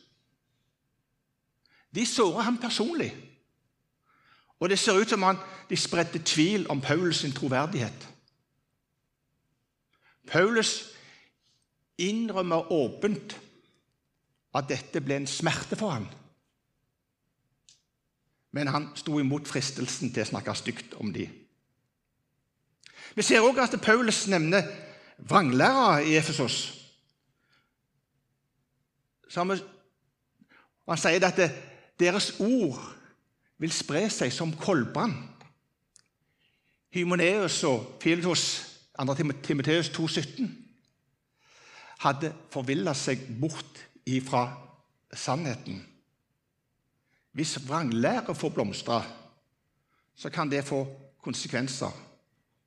De 1.95 2.07
såra 2.07 2.40
ham 2.42 2.59
personlig. 2.59 3.16
Og 4.61 4.68
det 4.68 4.78
ser 4.78 4.92
ut 4.92 5.09
som 5.09 5.23
han, 5.23 5.37
de 5.71 5.76
spredte 5.76 6.23
tvil 6.25 6.66
om 6.71 6.80
Paulus' 6.80 7.12
sin 7.12 7.33
troverdighet. 7.33 8.09
Paulus 10.26 10.97
innrømmer 11.98 12.72
åpent 12.72 13.36
at 14.56 14.68
dette 14.70 15.02
ble 15.04 15.20
en 15.20 15.28
smerte 15.28 15.76
for 15.78 15.92
ham. 15.92 16.06
Men 18.56 18.70
han 18.72 18.88
sto 18.96 19.18
imot 19.20 19.48
fristelsen 19.48 20.12
til 20.12 20.24
å 20.24 20.30
snakke 20.30 20.54
stygt 20.56 20.96
om 21.02 21.12
de. 21.12 21.28
Vi 23.14 23.22
ser 23.22 23.44
også 23.44 23.66
at 23.66 23.80
Paulus 23.82 24.26
nevner 24.30 24.66
vranglærere 25.18 26.06
i 26.06 26.16
Efesos. 26.16 26.74
Han 29.34 29.52
sier 30.96 31.26
at 31.26 31.40
deres 32.00 32.32
ord 32.40 32.78
vil 33.58 33.72
spre 33.74 34.06
seg 34.12 34.32
som 34.32 34.54
koldbrann. 34.56 35.16
Hymoneus 36.94 37.60
og 37.68 37.98
Filetos, 38.00 38.44
2. 38.98 39.14
Timoteus 39.44 39.90
2,17, 39.92 40.46
hadde 42.04 42.32
forvilla 42.52 42.94
seg 42.94 43.24
bort 43.40 43.80
ifra 44.08 44.46
sannheten. 45.12 45.80
Hvis 47.32 47.58
vranglære 47.66 48.34
får 48.34 48.54
blomstre, 48.54 49.02
så 50.16 50.30
kan 50.30 50.50
det 50.50 50.66
få 50.66 50.84
konsekvenser 51.22 51.90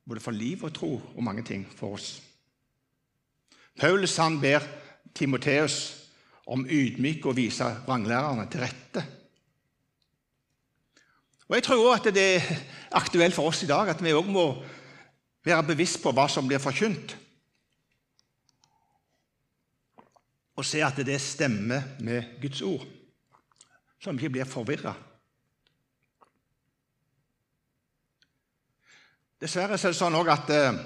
både 0.08 0.20
for 0.20 0.34
liv 0.34 0.64
og 0.64 0.74
tro 0.74 0.92
og 1.16 1.24
mange 1.24 1.42
ting 1.42 1.66
for 1.76 1.96
oss. 1.96 2.22
Paulus 3.78 4.16
han 4.16 4.40
ber 4.40 4.64
Timoteus 5.14 5.76
om 6.46 6.64
ydmyk 6.66 7.26
å 7.26 7.34
vise 7.36 7.68
vranglærerne 7.86 8.46
til 8.50 8.64
rette. 8.64 9.04
Og 11.48 11.56
Jeg 11.56 11.64
tror 11.64 11.92
også 11.92 12.08
at 12.08 12.14
det 12.14 12.28
er 12.36 12.62
aktuelt 12.96 13.34
for 13.34 13.50
oss 13.50 13.62
i 13.62 13.68
dag 13.68 13.88
at 13.92 14.02
vi 14.02 14.14
òg 14.16 14.28
må 14.32 14.46
være 15.44 15.66
bevisst 15.72 16.00
på 16.02 16.12
hva 16.14 16.28
som 16.30 16.46
blir 16.48 16.62
forkynt, 16.62 17.16
og 20.56 20.66
se 20.68 20.82
at 20.84 20.98
det 21.06 21.20
stemmer 21.20 21.94
med 22.04 22.36
Guds 22.42 22.62
ord, 22.62 22.84
så 24.00 24.12
vi 24.12 24.24
ikke 24.24 24.36
blir 24.36 24.48
forvirra. 24.48 24.92
Dessverre 29.42 29.74
er 29.74 29.90
det 29.90 29.98
sånn 29.98 30.14
at 30.20 30.50
eh, 30.54 30.80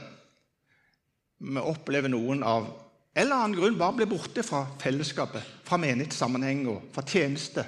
vi 1.45 1.61
opplever 1.61 2.09
noen 2.09 2.45
av 2.47 2.69
eller 3.17 3.37
annen 3.37 3.57
grunn 3.57 3.79
bare 3.81 3.97
blir 3.97 4.09
borte 4.11 4.43
fra 4.45 4.63
fellesskapet, 4.81 5.45
fra 5.65 5.79
menighetssammenheng 5.81 6.67
og 6.69 6.91
fra 6.93 7.05
tjeneste. 7.09 7.65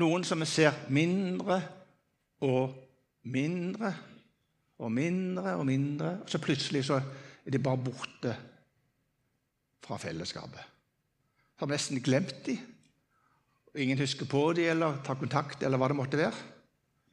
Noen 0.00 0.24
som 0.24 0.40
vi 0.44 0.48
ser 0.48 0.76
mindre 0.92 1.58
og 2.44 2.74
mindre 3.32 3.94
og 4.82 4.92
mindre 4.92 5.56
og 5.56 5.66
mindre, 5.68 6.12
og 6.20 6.28
så 6.28 6.40
plutselig 6.42 6.84
så 6.88 6.98
er 7.00 7.52
de 7.52 7.60
bare 7.64 7.80
borte 7.80 8.36
fra 9.82 9.98
fellesskapet. 10.00 10.62
Har 11.60 11.70
nesten 11.70 12.00
glemt 12.02 12.40
de. 12.46 12.56
Ingen 13.78 13.98
husker 13.98 14.28
på 14.28 14.44
de 14.56 14.66
eller 14.68 15.00
tar 15.04 15.20
kontakt, 15.20 15.62
eller 15.62 15.80
hva 15.80 15.88
det 15.90 15.98
måtte 15.98 16.20
være. 16.20 16.48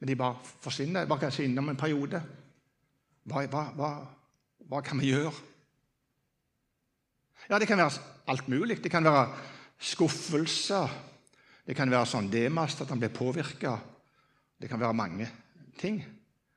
Men 0.00 0.08
de 0.08 0.16
bare 0.16 0.56
forsvinner. 0.64 1.08
Bare 1.08 1.26
kanskje 1.26 1.46
innom 1.48 1.68
en 1.72 1.80
periode. 1.80 2.22
Hva, 3.28 3.44
hva, 3.52 3.66
hva, 3.76 3.92
hva 4.68 4.82
kan 4.84 5.00
vi 5.00 5.12
gjøre? 5.12 5.32
Ja, 7.48 7.58
Det 7.58 7.68
kan 7.68 7.78
være 7.78 8.02
alt 8.28 8.48
mulig. 8.48 8.82
Det 8.82 8.90
kan 8.90 9.04
være 9.04 9.28
skuffelser 9.80 10.90
det 11.70 11.76
kan 11.78 11.90
være 11.92 12.08
sånn 12.10 12.26
demast, 12.32 12.80
at 12.82 12.90
han 12.90 12.98
blir 12.98 13.12
påvirka. 13.14 13.76
Det 14.58 14.66
kan 14.66 14.80
være 14.80 14.96
mange 14.96 15.28
ting. 15.78 16.00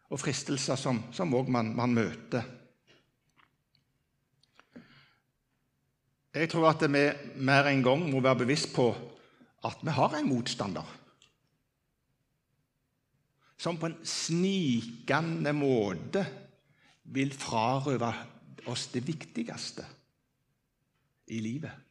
Og 0.10 0.18
fristelser 0.18 0.80
som, 0.80 1.04
òg 1.38 1.52
man, 1.54 1.70
man 1.78 1.94
møter. 1.94 2.48
Jeg 6.34 6.50
tror 6.50 6.72
at 6.72 6.82
vi 6.90 7.04
mer 7.46 7.70
en 7.70 7.84
gang 7.86 8.06
må 8.10 8.22
være 8.24 8.42
bevisst 8.42 8.74
på 8.74 8.90
at 9.64 9.84
vi 9.84 9.94
har 9.96 10.18
en 10.18 10.30
motstander 10.30 11.00
som 13.64 13.78
på 13.80 13.88
en 13.88 14.00
snikende 14.04 15.54
måte 15.56 16.26
vil 17.16 17.32
frarøve 17.38 18.10
oss 18.68 18.88
det 18.92 19.06
viktigste 19.08 19.86
i 21.32 21.40
livet 21.44 21.84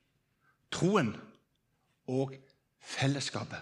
troen 0.73 1.13
og 2.11 2.35
fellesskapet. 2.83 3.61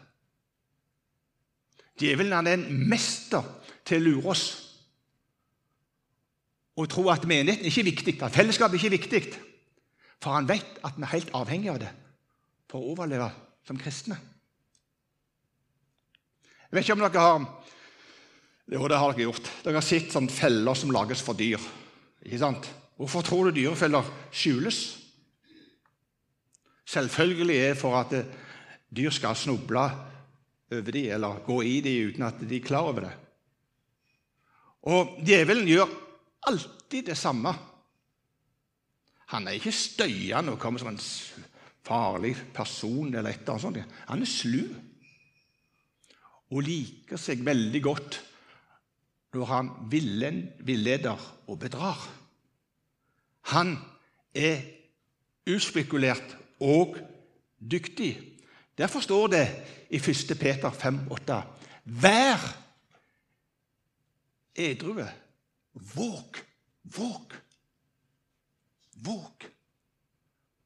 Djevelen 2.00 2.46
er 2.46 2.56
en 2.56 2.66
mester 2.88 3.44
til 3.84 4.00
å 4.00 4.04
lure 4.06 4.32
oss 4.32 4.44
og 6.80 6.88
tro 6.88 7.04
at 7.12 7.26
menigheten 7.28 7.66
ikke 7.68 7.82
er 7.82 7.90
viktig, 7.90 8.14
at 8.24 8.32
fellesskapet 8.32 8.78
ikke 8.78 8.88
er 8.88 8.96
viktig. 8.96 9.22
For 10.20 10.36
han 10.36 10.48
vet 10.48 10.80
at 10.84 10.98
vi 10.98 11.06
er 11.06 11.14
helt 11.14 11.32
avhengige 11.36 11.74
av 11.74 11.80
det 11.82 11.90
for 12.70 12.80
å 12.80 12.92
overleve 12.92 13.30
som 13.66 13.78
kristne. 13.80 14.18
Jeg 16.70 16.76
vet 16.76 16.86
ikke 16.86 16.98
om 16.98 17.04
dere 17.06 17.24
har 17.24 17.46
Jo, 18.70 18.86
det 18.86 18.98
har 19.00 19.10
dere 19.10 19.24
gjort. 19.26 19.48
Dere 19.64 19.80
har 19.80 19.82
sett 19.82 20.12
sånne 20.14 20.30
feller 20.30 20.76
som 20.78 20.92
lages 20.94 21.24
for 21.26 21.34
dyr. 21.34 21.58
Ikke 22.22 22.38
sant? 22.38 22.68
Hvorfor 23.00 23.24
tror 23.26 23.48
du 23.48 23.56
dyrefeller 23.56 24.06
skjules? 24.30 24.78
Selvfølgelig 26.90 27.56
er 27.56 27.72
det 27.72 27.80
for 27.80 27.96
at 27.98 28.14
dyr 28.90 29.10
skal 29.14 29.34
snuble 29.38 29.82
over 30.70 30.94
dem 30.94 31.10
eller 31.16 31.42
gå 31.46 31.56
i 31.66 31.80
dem 31.82 32.12
uten 32.12 32.26
at 32.28 32.38
de 32.44 32.60
er 32.60 32.66
klar 32.66 32.92
over 32.92 33.08
det. 33.08 33.12
Og 34.90 35.18
djevelen 35.26 35.66
gjør 35.68 35.90
alltid 36.46 37.10
det 37.10 37.18
samme. 37.18 37.52
Han 39.30 39.46
er 39.46 39.58
ikke 39.58 39.72
støyende 39.74 40.54
og 40.54 40.58
kommer 40.58 40.82
som 40.82 40.90
en 40.90 41.02
farlig 41.86 42.34
person 42.54 43.14
eller 43.14 43.30
et 43.30 43.46
eller 43.46 43.62
sånt. 43.62 43.78
Han 44.08 44.24
er 44.24 44.30
slu 44.30 44.64
og 46.50 46.64
liker 46.66 47.20
seg 47.20 47.44
veldig 47.46 47.82
godt 47.84 48.18
når 49.34 49.46
han 49.46 49.70
villeder 49.90 51.22
og 51.46 51.60
bedrar. 51.62 52.00
Han 53.54 53.76
er 54.34 54.64
uspekulert 55.50 56.34
og 56.60 56.98
dyktig. 57.58 58.12
Derfor 58.78 59.04
står 59.04 59.30
det 59.30 59.44
i 59.94 60.00
1. 60.02 60.34
Peter 60.40 60.70
5,8.: 60.70 61.38
Vær 61.84 62.42
edrue. 64.54 65.06
Våg, 65.94 66.42
våg, 66.82 67.34
våg. 69.04 69.46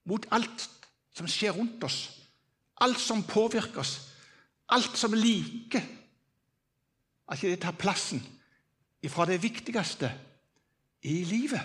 Mot 0.05 0.27
alt 0.35 0.69
som 1.15 1.29
skjer 1.31 1.55
rundt 1.57 1.85
oss, 1.85 2.09
alt 2.83 3.01
som 3.01 3.23
påvirker 3.23 3.81
oss, 3.81 3.97
alt 4.69 4.97
som 4.99 5.15
liker 5.15 5.85
at 7.25 7.39
ikke 7.39 7.55
det 7.55 7.63
tar 7.63 7.79
plassen 7.79 8.21
ifra 9.05 9.25
det 9.29 9.41
viktigste 9.43 10.11
i 11.05 11.23
livet, 11.29 11.63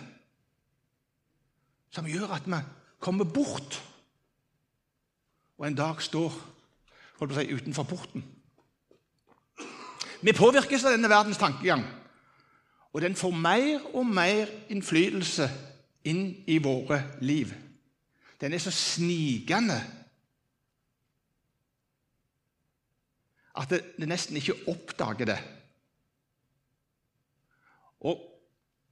som 1.91 2.07
gjør 2.07 2.35
at 2.37 2.47
vi 2.47 2.59
kommer 2.99 3.25
bort 3.25 3.79
og 5.59 5.67
en 5.67 5.75
dag 5.75 6.01
står 6.01 6.31
holdt 7.19 7.33
på 7.33 7.35
å 7.35 7.41
si, 7.41 7.51
utenfor 7.51 7.87
porten. 7.87 8.23
Vi 10.23 10.35
påvirkes 10.35 10.85
av 10.87 10.95
denne 10.95 11.11
verdens 11.11 11.39
tankegang, 11.39 11.83
og 12.95 13.03
den 13.03 13.15
får 13.15 13.35
mer 13.35 13.83
og 13.91 14.07
mer 14.07 14.47
innflytelse 14.71 15.49
inn 16.09 16.23
i 16.47 16.57
våre 16.63 17.01
liv. 17.21 17.53
Den 18.41 18.53
er 18.53 18.61
så 18.63 18.73
snikende 18.73 19.77
at 23.59 23.71
det 23.71 24.07
nesten 24.07 24.37
ikke 24.39 24.55
oppdager 24.71 25.33
det. 25.33 25.39
Og 28.07 28.21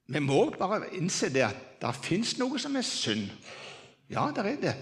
vi 0.08 0.20
må 0.20 0.50
bare 0.58 0.90
innse 0.96 1.30
det 1.32 1.46
at 1.46 1.64
det 1.80 1.94
fins 2.02 2.36
noe 2.40 2.60
som 2.60 2.76
er 2.76 2.84
synd. 2.84 3.28
Ja, 4.08 4.28
der 4.34 4.50
er 4.50 4.60
det. 4.60 4.74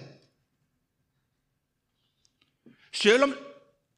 Selv 2.94 3.26
om 3.26 3.34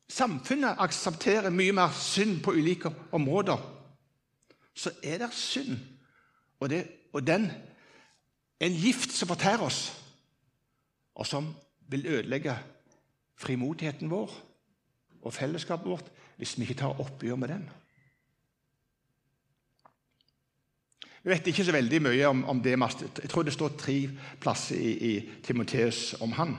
samfunnet 0.08 0.80
aksepterer 0.80 1.52
mye 1.54 1.72
mer 1.76 1.92
synd 1.94 2.40
på 2.42 2.52
ulike 2.56 2.90
områder, 3.12 3.60
så 4.74 4.92
er 5.02 5.18
det 5.22 5.32
synd. 5.36 5.76
Og, 6.60 6.70
det, 6.70 6.86
og 7.12 7.26
den 7.26 7.50
en 8.60 8.74
gift 8.74 9.12
som 9.14 9.30
fortærer 9.30 9.62
oss, 9.62 9.92
og 11.14 11.26
som 11.26 11.50
vil 11.90 12.06
ødelegge 12.06 12.56
frimodigheten 13.38 14.10
vår 14.10 14.32
og 15.22 15.34
fellesskapet 15.34 15.90
vårt 15.90 16.10
hvis 16.38 16.56
vi 16.58 16.66
ikke 16.66 16.80
tar 16.82 17.00
oppgjør 17.02 17.38
med 17.38 17.50
den. 17.50 17.68
Vi 21.22 21.32
vet 21.32 21.50
ikke 21.50 21.64
så 21.66 21.74
veldig 21.74 21.98
mye 22.02 22.28
om, 22.30 22.44
om 22.48 22.60
det. 22.62 22.76
Jeg 22.78 23.30
tror 23.30 23.42
det 23.42 23.52
står 23.52 23.74
tre 23.78 23.96
plasser 24.40 24.78
i, 24.78 24.92
i 25.10 25.12
Timoteus 25.42 26.14
om 26.22 26.32
han. 26.32 26.54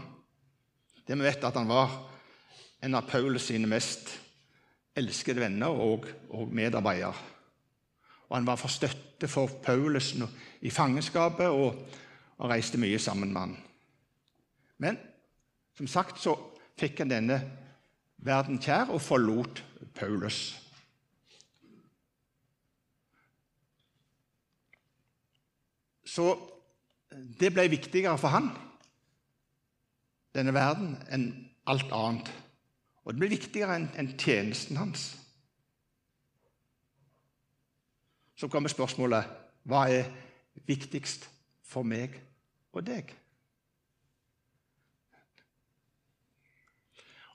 Det 1.08 1.18
vi 1.18 1.26
vet, 1.26 1.44
at 1.44 1.56
han 1.58 1.72
var 1.72 1.96
en 2.84 2.96
av 2.96 3.08
Paulus 3.08 3.48
sine 3.50 3.68
mest 3.68 4.12
elskede 5.00 5.42
venner 5.42 5.72
og, 5.72 6.06
og 6.30 6.52
medarbeider. 6.54 7.16
Og 8.30 8.38
han 8.38 8.48
var 8.48 8.60
for 8.62 8.72
støtte 8.72 9.28
for 9.28 9.50
Paulus 9.64 10.14
i 10.62 10.70
fangenskapet 10.70 11.48
og, 11.48 11.76
og 12.38 12.50
reiste 12.50 12.78
mye 12.78 13.00
sammen 13.00 13.34
med 13.34 13.42
han. 13.42 13.58
Men 14.78 14.98
som 15.78 15.88
sagt 15.88 16.22
så 16.22 16.36
fikk 16.80 17.02
han 17.04 17.12
denne 17.12 17.42
verden 18.24 18.60
kjær 18.62 18.94
og 18.94 19.02
forlot 19.02 19.64
Paulus. 19.96 20.56
Så 26.10 26.34
det 27.40 27.54
ble 27.54 27.68
viktigere 27.70 28.18
for 28.18 28.34
han, 28.34 28.50
denne 30.36 30.54
verden, 30.54 30.96
enn 31.12 31.30
alt 31.70 31.92
annet. 31.94 32.32
Og 33.06 33.14
det 33.14 33.22
ble 33.22 33.32
viktigere 33.34 33.78
enn 33.78 33.90
en 34.00 34.12
tjenesten 34.18 34.80
hans. 34.80 35.12
Så 38.40 38.48
kommer 38.48 38.72
spørsmålet 38.72 39.28
hva 39.68 39.84
er 39.92 40.08
viktigst 40.68 41.28
for 41.68 41.84
meg 41.84 42.16
og 42.72 42.86
deg? 42.88 43.12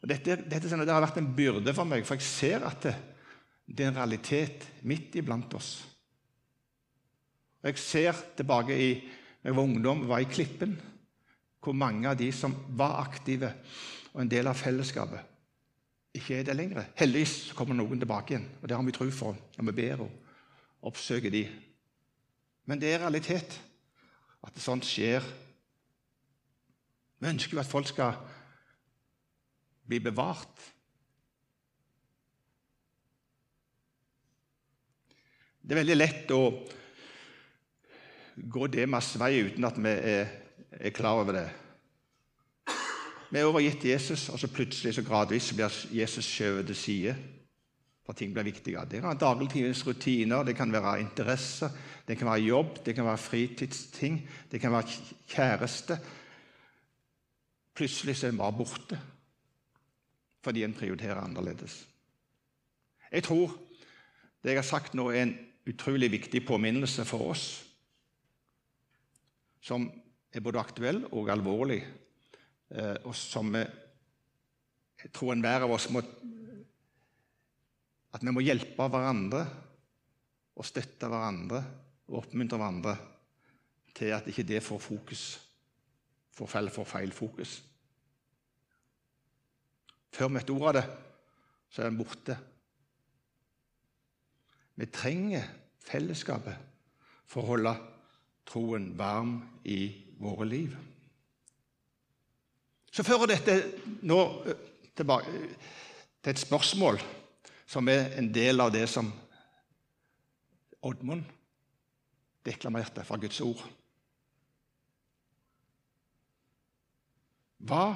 Og 0.00 0.08
dette, 0.08 0.36
dette 0.48 0.68
det 0.68 0.92
har 0.92 1.04
vært 1.04 1.20
en 1.20 1.34
byrde 1.36 1.72
for 1.76 1.88
meg, 1.88 2.04
for 2.04 2.16
jeg 2.16 2.28
ser 2.28 2.64
at 2.68 2.88
det, 2.88 2.94
det 3.64 3.84
er 3.84 3.92
en 3.92 4.00
realitet 4.02 4.66
midt 4.84 5.16
iblant 5.16 5.54
oss. 5.56 5.76
Og 7.62 7.70
Jeg 7.70 7.80
ser 7.80 8.24
tilbake 8.36 8.76
i 8.76 8.90
da 9.44 9.50
jeg 9.50 9.56
var 9.56 9.68
ungdom, 9.68 10.06
var 10.08 10.20
i 10.24 10.28
Klippen, 10.28 10.74
hvor 11.60 11.76
mange 11.76 12.08
av 12.08 12.16
de 12.16 12.30
som 12.32 12.52
var 12.76 12.98
aktive 13.02 13.50
og 14.14 14.22
en 14.22 14.30
del 14.32 14.48
av 14.48 14.56
fellesskapet, 14.56 15.20
ikke 16.16 16.38
er 16.38 16.46
det 16.48 16.56
lenger. 16.56 16.86
Heldigvis 16.96 17.52
kommer 17.56 17.76
noen 17.76 18.00
tilbake 18.00 18.32
igjen, 18.32 18.46
og 18.62 18.68
det 18.68 18.76
har 18.76 18.86
vi 18.86 18.94
tro 18.96 19.08
for 19.12 19.36
når 19.56 19.68
vi 19.68 19.76
ber 19.82 20.04
og 20.06 20.23
oppsøker 20.84 21.32
de. 21.32 21.44
Men 22.68 22.80
det 22.80 22.92
er 22.92 23.02
realitet 23.04 23.56
at 24.44 24.60
sånt 24.60 24.86
skjer. 24.88 25.24
Vi 27.20 27.30
ønsker 27.30 27.56
jo 27.56 27.62
at 27.62 27.70
folk 27.70 27.88
skal 27.88 28.16
bli 29.88 30.00
bevart. 30.04 30.70
Det 35.64 35.72
er 35.72 35.80
veldig 35.80 35.96
lett 35.96 36.32
å 36.36 36.42
gå 38.36 38.66
Demas 38.68 39.14
vei 39.20 39.38
uten 39.46 39.64
at 39.64 39.78
vi 39.80 39.92
er, 39.92 40.32
er 40.76 40.92
klar 40.92 41.22
over 41.22 41.38
det. 41.38 41.46
Vi 43.30 43.40
er 43.40 43.48
overgitt 43.48 43.86
Jesus, 43.88 44.28
og 44.28 44.38
så 44.38 44.50
plutselig 44.52 44.92
så 44.94 45.02
gradvis 45.06 45.48
blir 45.56 45.78
Jesus 45.96 46.28
skjøvet 46.28 46.68
til 46.68 46.76
side. 46.78 47.14
For 48.04 48.12
ting 48.12 48.34
blir 48.34 48.44
viktigere. 48.44 48.84
Det 48.84 49.00
kan 49.00 49.08
være 49.08 49.22
dagligtidens 49.22 49.86
rutiner, 49.86 50.44
det 50.44 50.56
kan 50.56 50.72
være 50.72 51.00
interesser, 51.00 51.72
det 52.08 52.18
kan 52.18 52.28
være 52.28 52.44
jobb, 52.44 52.76
det 52.86 52.94
kan 52.94 53.04
være 53.04 53.18
fritidsting, 53.18 54.18
det 54.52 54.60
kan 54.60 54.72
være 54.72 54.98
kjæreste. 55.28 55.98
Plutselig 57.74 58.16
så 58.16 58.26
er 58.26 58.36
en 58.36 58.38
bare 58.38 58.56
borte 58.58 59.00
fordi 60.44 60.60
en 60.60 60.74
prioriterer 60.76 61.22
annerledes. 61.24 61.86
Jeg 63.12 63.22
tror 63.24 63.54
det 64.42 64.52
jeg 64.52 64.58
har 64.58 64.66
sagt 64.68 64.94
nå, 64.94 65.08
er 65.08 65.22
en 65.22 65.38
utrolig 65.64 66.10
viktig 66.12 66.42
påminnelse 66.44 67.04
for 67.08 67.30
oss, 67.32 67.44
som 69.64 69.86
er 70.28 70.44
både 70.44 70.60
aktuell 70.60 71.00
og 71.16 71.30
alvorlig, 71.32 71.80
eh, 72.70 72.98
og 73.08 73.14
som 73.16 73.54
jeg 73.56 75.12
tror 75.16 75.32
enhver 75.32 75.64
av 75.64 75.72
oss 75.72 75.88
må 75.88 76.02
At 78.14 78.22
vi 78.22 78.32
må 78.32 78.44
hjelpe 78.44 78.86
hverandre 78.88 79.42
og 80.54 80.66
støtte 80.66 81.08
hverandre 81.10 81.60
og 82.08 82.20
oppmuntre 82.22 82.60
hverandre 82.60 82.94
til 83.94 84.12
at 84.14 84.26
ikke 84.30 84.46
det 84.46 84.62
får 84.62 84.80
fokus, 84.82 85.22
får 86.34 86.86
feil 86.86 87.12
fokus. 87.14 87.62
Før 90.14 90.30
vi 90.30 90.36
møtte 90.36 90.54
ordet 90.54 90.68
av 90.68 90.76
det, 90.78 90.84
så 91.70 91.82
er 91.82 91.90
den 91.90 91.98
borte. 91.98 92.36
Vi 94.78 94.86
trenger 94.94 95.46
fellesskapet 95.82 96.54
for 97.30 97.42
å 97.42 97.54
holde 97.54 97.74
troen 98.46 98.92
varm 98.98 99.36
i 99.66 99.80
våre 100.22 100.46
liv. 100.46 100.74
Så 102.94 103.02
fører 103.02 103.32
dette 103.32 103.56
nå 104.06 104.18
eh, 104.46 104.58
tilbake 104.94 105.32
til 106.22 106.30
et 106.30 106.42
spørsmål 106.42 107.00
som 107.66 107.88
er 107.88 108.12
en 108.18 108.32
del 108.32 108.60
av 108.60 108.72
det 108.74 108.86
som 108.90 109.12
Oddmund 110.84 111.24
deklamerte 112.44 113.04
fra 113.08 113.16
Guds 113.16 113.40
ord. 113.40 113.62
Hva 117.64 117.86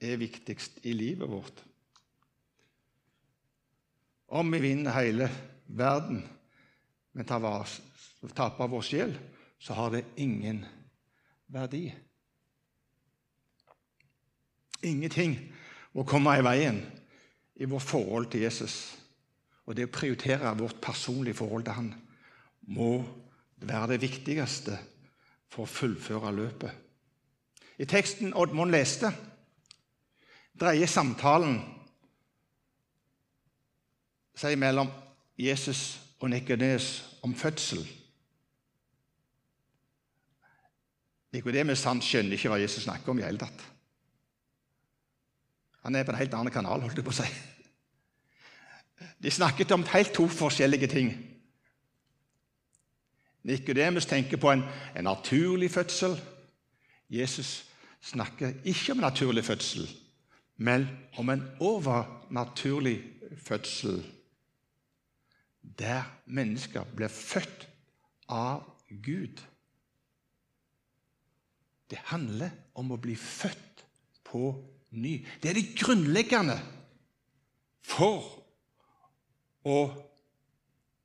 er 0.00 0.20
viktigst 0.20 0.78
i 0.86 0.94
livet 0.94 1.28
vårt. 1.28 1.64
Om 4.30 4.52
vi 4.54 4.60
vinner 4.62 4.94
hele 4.94 5.26
verden, 5.66 6.22
men 7.12 7.26
taper 7.26 8.70
vår 8.70 8.86
sjel, 8.86 9.16
så 9.58 9.74
har 9.74 9.90
det 9.90 10.04
ingen 10.16 10.62
verdi. 11.50 11.90
Ingenting 14.86 15.34
må 15.92 16.06
komme 16.08 16.38
i 16.38 16.46
veien 16.46 16.80
i 17.60 17.68
vårt 17.68 17.84
forhold 17.90 18.30
til 18.30 18.46
Jesus. 18.46 18.99
Og 19.70 19.76
det 19.78 19.86
å 19.86 19.92
prioritere 19.94 20.50
vårt 20.58 20.80
personlige 20.82 21.38
forhold 21.38 21.68
til 21.68 21.76
han 21.76 21.90
må 22.74 22.88
være 23.62 23.92
det 23.92 24.00
viktigste 24.02 24.74
for 25.50 25.62
å 25.62 25.70
fullføre 25.70 26.32
løpet. 26.34 26.72
I 27.78 27.86
teksten 27.86 28.34
Oddmund 28.34 28.74
leste, 28.74 29.12
dreier 30.58 30.90
samtalen 30.90 31.60
seg 34.34 34.58
mellom 34.58 34.90
Jesus 35.38 36.00
og 36.18 36.32
Nikodemus 36.34 36.90
om 37.22 37.36
fødsel. 37.38 37.86
Nikodemus 41.30 41.86
skjønner 41.86 42.34
ikke 42.34 42.50
hva 42.50 42.58
Jesus 42.58 42.88
snakker 42.88 43.14
om 43.14 43.22
i 43.22 43.28
hele 43.28 43.38
tatt. 43.38 43.64
Han 45.86 45.94
er 45.94 46.04
på 46.04 46.10
en 46.12 46.20
helt 46.24 46.36
annen 46.36 46.52
kanal, 46.52 46.82
holdt 46.82 46.98
jeg 46.98 47.06
på 47.06 47.14
å 47.14 47.20
si. 47.22 47.30
De 49.22 49.30
snakket 49.30 49.72
om 49.72 49.86
helt 49.92 50.12
to 50.12 50.28
forskjellige 50.28 50.86
ting. 50.86 51.12
Nikodemus 53.42 54.06
tenker 54.06 54.36
på 54.36 54.50
en, 54.52 54.62
en, 54.96 55.04
naturlig 55.04 55.70
fødsel. 55.70 56.20
Jesus 57.10 57.64
snakker 58.00 58.52
ikke 58.64 58.92
om 58.92 58.98
naturlig 58.98 59.44
fødsel, 59.44 59.88
men 60.56 60.88
om 61.16 61.30
en 61.30 61.44
overnaturlig 61.60 63.02
fødsel. 63.38 64.04
Der 65.78 66.02
mennesker 66.26 66.84
blir 66.96 67.08
født 67.08 67.68
av 68.28 68.62
Gud. 69.02 69.40
Det 71.90 71.98
handler 72.04 72.50
om 72.74 72.92
å 72.92 73.00
bli 73.00 73.16
født 73.16 73.84
på 74.24 74.52
ny. 74.90 75.26
Det 75.42 75.50
er 75.50 75.58
det 75.58 75.78
grunnleggende 75.78 76.60
for 77.82 78.39
å 79.64 79.80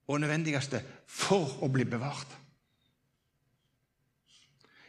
og 0.06 0.22
nødvendigste 0.22 0.82
for 1.10 1.63
å 1.65 1.70
bli 1.74 1.86
bevart. 1.89 2.36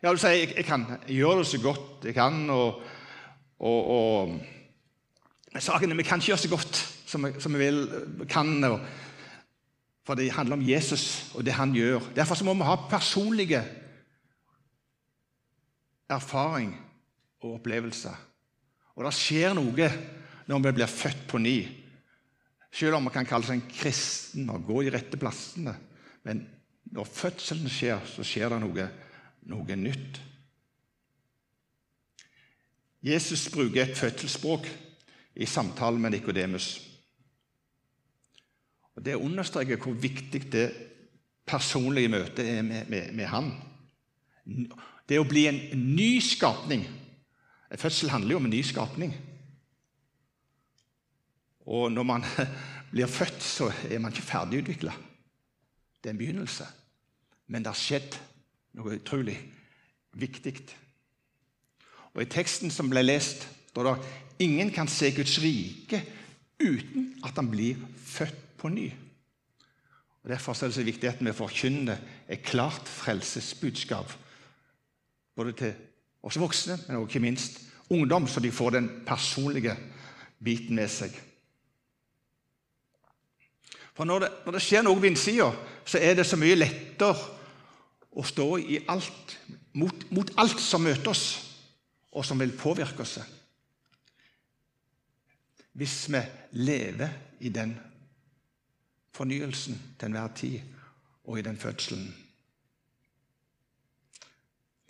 Jeg 0.02 0.12
vil 0.12 0.20
si, 0.20 0.32
jeg, 0.34 0.50
jeg 0.58 0.66
kan 0.68 0.84
gjøre 1.08 1.40
det 1.40 1.48
så 1.48 1.60
godt 1.62 2.04
jeg 2.04 2.14
kan, 2.14 2.36
og, 2.52 2.82
og, 3.58 3.88
og 3.96 4.34
Men 5.52 5.64
saken 5.64 5.90
er 5.90 5.96
vi 5.96 6.04
kan 6.04 6.20
ikke 6.20 6.34
gjøre 6.34 6.42
så 6.42 6.52
godt 6.52 6.80
som 7.08 7.24
vi, 7.24 7.30
som 7.40 7.54
vi 7.54 7.62
vil, 7.64 7.78
kan. 8.28 8.52
Og, 8.68 8.80
for 10.04 10.14
det 10.14 10.28
handler 10.36 10.58
om 10.58 10.68
Jesus 10.68 11.32
og 11.34 11.46
det 11.46 11.56
han 11.56 11.72
gjør. 11.74 12.12
Derfor 12.14 12.44
må 12.44 12.54
vi 12.54 12.68
ha 12.68 12.76
personlige 12.90 13.62
erfaring 16.12 16.76
og 17.40 17.56
opplevelser. 17.56 18.14
Og 18.94 19.06
det 19.06 19.14
skjer 19.16 19.56
noe 19.56 19.88
når 20.46 20.62
vi 20.68 20.74
blir 20.76 20.92
født 20.92 21.24
på 21.30 21.40
ny. 21.42 21.56
Selv 22.76 22.98
om 22.98 23.06
man 23.06 23.14
kan 23.14 23.28
kalle 23.28 23.48
seg 23.48 23.56
en 23.56 23.70
kristen 23.72 24.50
og 24.52 24.66
gå 24.68 24.82
de 24.84 24.92
rette 24.92 25.16
plassene. 25.20 25.72
Men 26.26 26.42
når 26.92 27.08
fødselen 27.08 27.70
skjer, 27.72 28.02
så 28.04 28.24
skjer 28.26 28.52
det 28.52 28.58
noe, 28.60 28.88
noe 29.48 29.78
nytt. 29.80 30.20
Jesus 33.06 33.46
bruker 33.54 33.84
et 33.84 33.96
fødselsspråk 33.96 34.68
i 35.36 35.48
samtalen 35.48 36.02
med 36.02 36.16
Nikodemus. 36.16 36.68
Det 38.96 39.16
understreker 39.16 39.80
hvor 39.80 39.96
viktig 40.00 40.40
det 40.52 40.66
personlige 41.46 42.10
møtet 42.12 42.48
er 42.48 42.62
med, 42.66 42.88
med, 42.90 43.12
med 43.14 43.28
han. 43.30 43.50
Det 45.08 45.20
å 45.20 45.28
bli 45.28 45.46
en 45.48 45.60
ny 45.96 46.16
skapning 46.24 46.86
Fødsel 47.76 48.12
handler 48.12 48.30
jo 48.30 48.38
om 48.38 48.44
en 48.46 48.52
ny 48.54 48.60
skapning. 48.62 49.10
Og 51.66 51.90
når 51.92 52.06
man 52.06 52.24
blir 52.92 53.10
født, 53.10 53.42
så 53.42 53.70
er 53.90 53.98
man 53.98 54.12
ikke 54.12 54.26
ferdigutvikla. 54.26 54.94
Det 56.02 56.10
er 56.10 56.14
en 56.14 56.20
begynnelse. 56.22 56.66
Men 57.46 57.62
det 57.62 57.72
har 57.72 57.80
skjedd 57.80 58.18
noe 58.78 58.98
utrolig 58.98 59.36
viktig. 60.16 60.54
Og 62.14 62.22
I 62.22 62.30
teksten 62.32 62.72
som 62.72 62.90
ble 62.90 63.02
lest, 63.04 63.44
står 63.70 63.90
det 63.90 64.46
ingen 64.46 64.70
kan 64.72 64.88
se 64.88 65.10
Guds 65.12 65.36
rike 65.42 66.00
uten 66.62 67.10
at 67.26 67.36
han 67.36 67.50
blir 67.52 67.76
født 68.00 68.38
på 68.56 68.70
ny. 68.72 68.86
Og 70.24 70.30
Derfor 70.32 70.56
er 70.56 70.70
det 70.70 70.78
så 70.78 70.86
viktig 70.86 71.08
at 71.10 71.20
vi 71.22 71.34
forkynner 71.36 72.00
et 72.28 72.42
klart 72.42 72.88
frelsesbudskap 72.88 74.14
både 75.36 75.52
til 75.52 75.74
oss 76.24 76.38
voksne, 76.40 76.78
men 76.86 76.96
også 76.96 77.10
ikke 77.10 77.22
minst 77.22 77.60
ungdom, 77.92 78.26
så 78.26 78.40
de 78.40 78.50
får 78.50 78.70
den 78.70 78.88
personlige 79.06 79.76
biten 80.42 80.76
med 80.76 80.88
seg. 80.90 81.12
For 83.96 84.04
når 84.04 84.24
det, 84.24 84.30
når 84.44 84.56
det 84.56 84.62
skjer 84.64 84.84
noe 84.84 85.00
på 85.00 85.08
innsida, 85.08 85.48
så 85.88 86.00
er 86.02 86.18
det 86.18 86.26
så 86.28 86.36
mye 86.36 86.58
lettere 86.58 87.16
å 88.16 88.24
stå 88.24 88.48
i 88.60 88.82
alt, 88.92 89.36
mot, 89.76 90.06
mot 90.12 90.32
alt 90.40 90.60
som 90.60 90.84
møter 90.84 91.12
oss, 91.12 91.24
og 92.12 92.24
som 92.24 92.40
vil 92.40 92.52
påvirke 92.56 93.04
oss. 93.04 93.18
Hvis 95.76 95.96
vi 96.12 96.22
lever 96.60 97.12
i 97.44 97.52
den 97.52 97.74
fornyelsen 99.16 99.76
til 99.98 100.08
enhver 100.08 100.32
tid, 100.36 100.60
og 101.26 101.38
i 101.38 101.42
den 101.42 101.56
fødselen. 101.58 102.14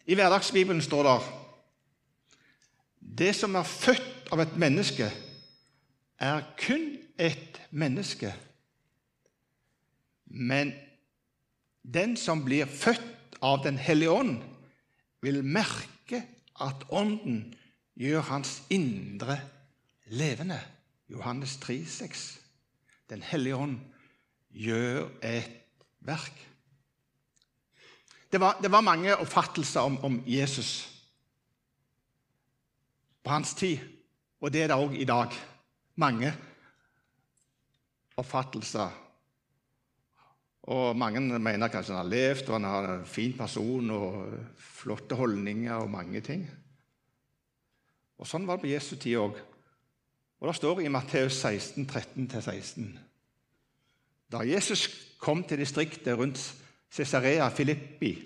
I 0.07 0.15
Hverdagsbibelen 0.15 0.83
står 0.83 1.07
det 1.09 1.15
det 3.19 3.33
som 3.37 3.55
er 3.55 3.65
født 3.65 4.29
av 4.35 4.43
et 4.43 4.57
menneske, 4.61 5.09
er 6.19 6.43
kun 6.61 6.99
et 7.19 7.61
menneske. 7.71 8.35
Men 10.27 10.73
den 11.83 12.17
som 12.17 12.45
blir 12.45 12.67
født 12.67 13.39
av 13.43 13.63
Den 13.65 13.77
hellige 13.79 14.11
ånd, 14.11 14.39
vil 15.23 15.43
merke 15.45 16.23
at 16.61 16.87
Ånden 16.89 17.55
gjør 17.95 18.25
hans 18.31 18.63
indre 18.71 19.39
levende. 20.07 20.61
Johannes 21.09 21.57
3, 21.63 21.85
6. 21.87 22.41
Den 23.11 23.23
hellige 23.23 23.57
ånd 23.57 23.79
gjør 24.51 25.09
et 25.23 25.51
verk. 26.01 26.47
Det 28.33 28.41
var, 28.41 28.59
det 28.63 28.71
var 28.73 28.81
mange 28.81 29.17
oppfattelser 29.17 29.81
om, 29.81 29.99
om, 30.05 30.23
Jesus 30.27 30.93
på 33.23 33.31
hans 33.31 33.55
tid, 33.55 33.79
og 34.41 34.53
det 34.53 34.63
er 34.63 34.71
det 34.71 34.79
òg 34.79 34.95
i 34.99 35.07
dag. 35.07 35.33
Mange 35.97 36.33
oppfattelser. 38.17 39.06
Og 40.67 40.97
Mange 40.99 41.21
mener 41.39 41.71
kanskje 41.71 41.95
han 41.95 42.03
har 42.03 42.11
levd, 42.11 42.49
og 42.49 42.55
han 42.57 42.65
har 42.65 42.89
en 42.91 43.07
fin 43.07 43.35
person 43.39 43.91
og 43.95 44.33
flotte 44.59 45.15
holdninger 45.15 45.75
og 45.75 45.91
mange 45.91 46.21
ting. 46.21 46.47
Og 48.19 48.27
Sånn 48.27 48.47
var 48.49 48.59
det 48.59 48.67
på 48.67 48.73
Jesu 48.73 48.97
tid 48.97 49.21
òg. 49.21 49.37
Og 50.41 50.49
Det 50.49 50.57
står 50.57 50.81
i 50.83 50.93
Matteus 50.93 51.39
16, 51.41 51.87
13-16 51.87 52.99
Da 54.33 54.43
Jesus 54.43 54.89
kom 55.19 55.45
til 55.45 55.59
distriktet 55.59 56.19
rundt 56.19 56.41
Cesarea 56.91 57.49
Filippi, 57.49 58.17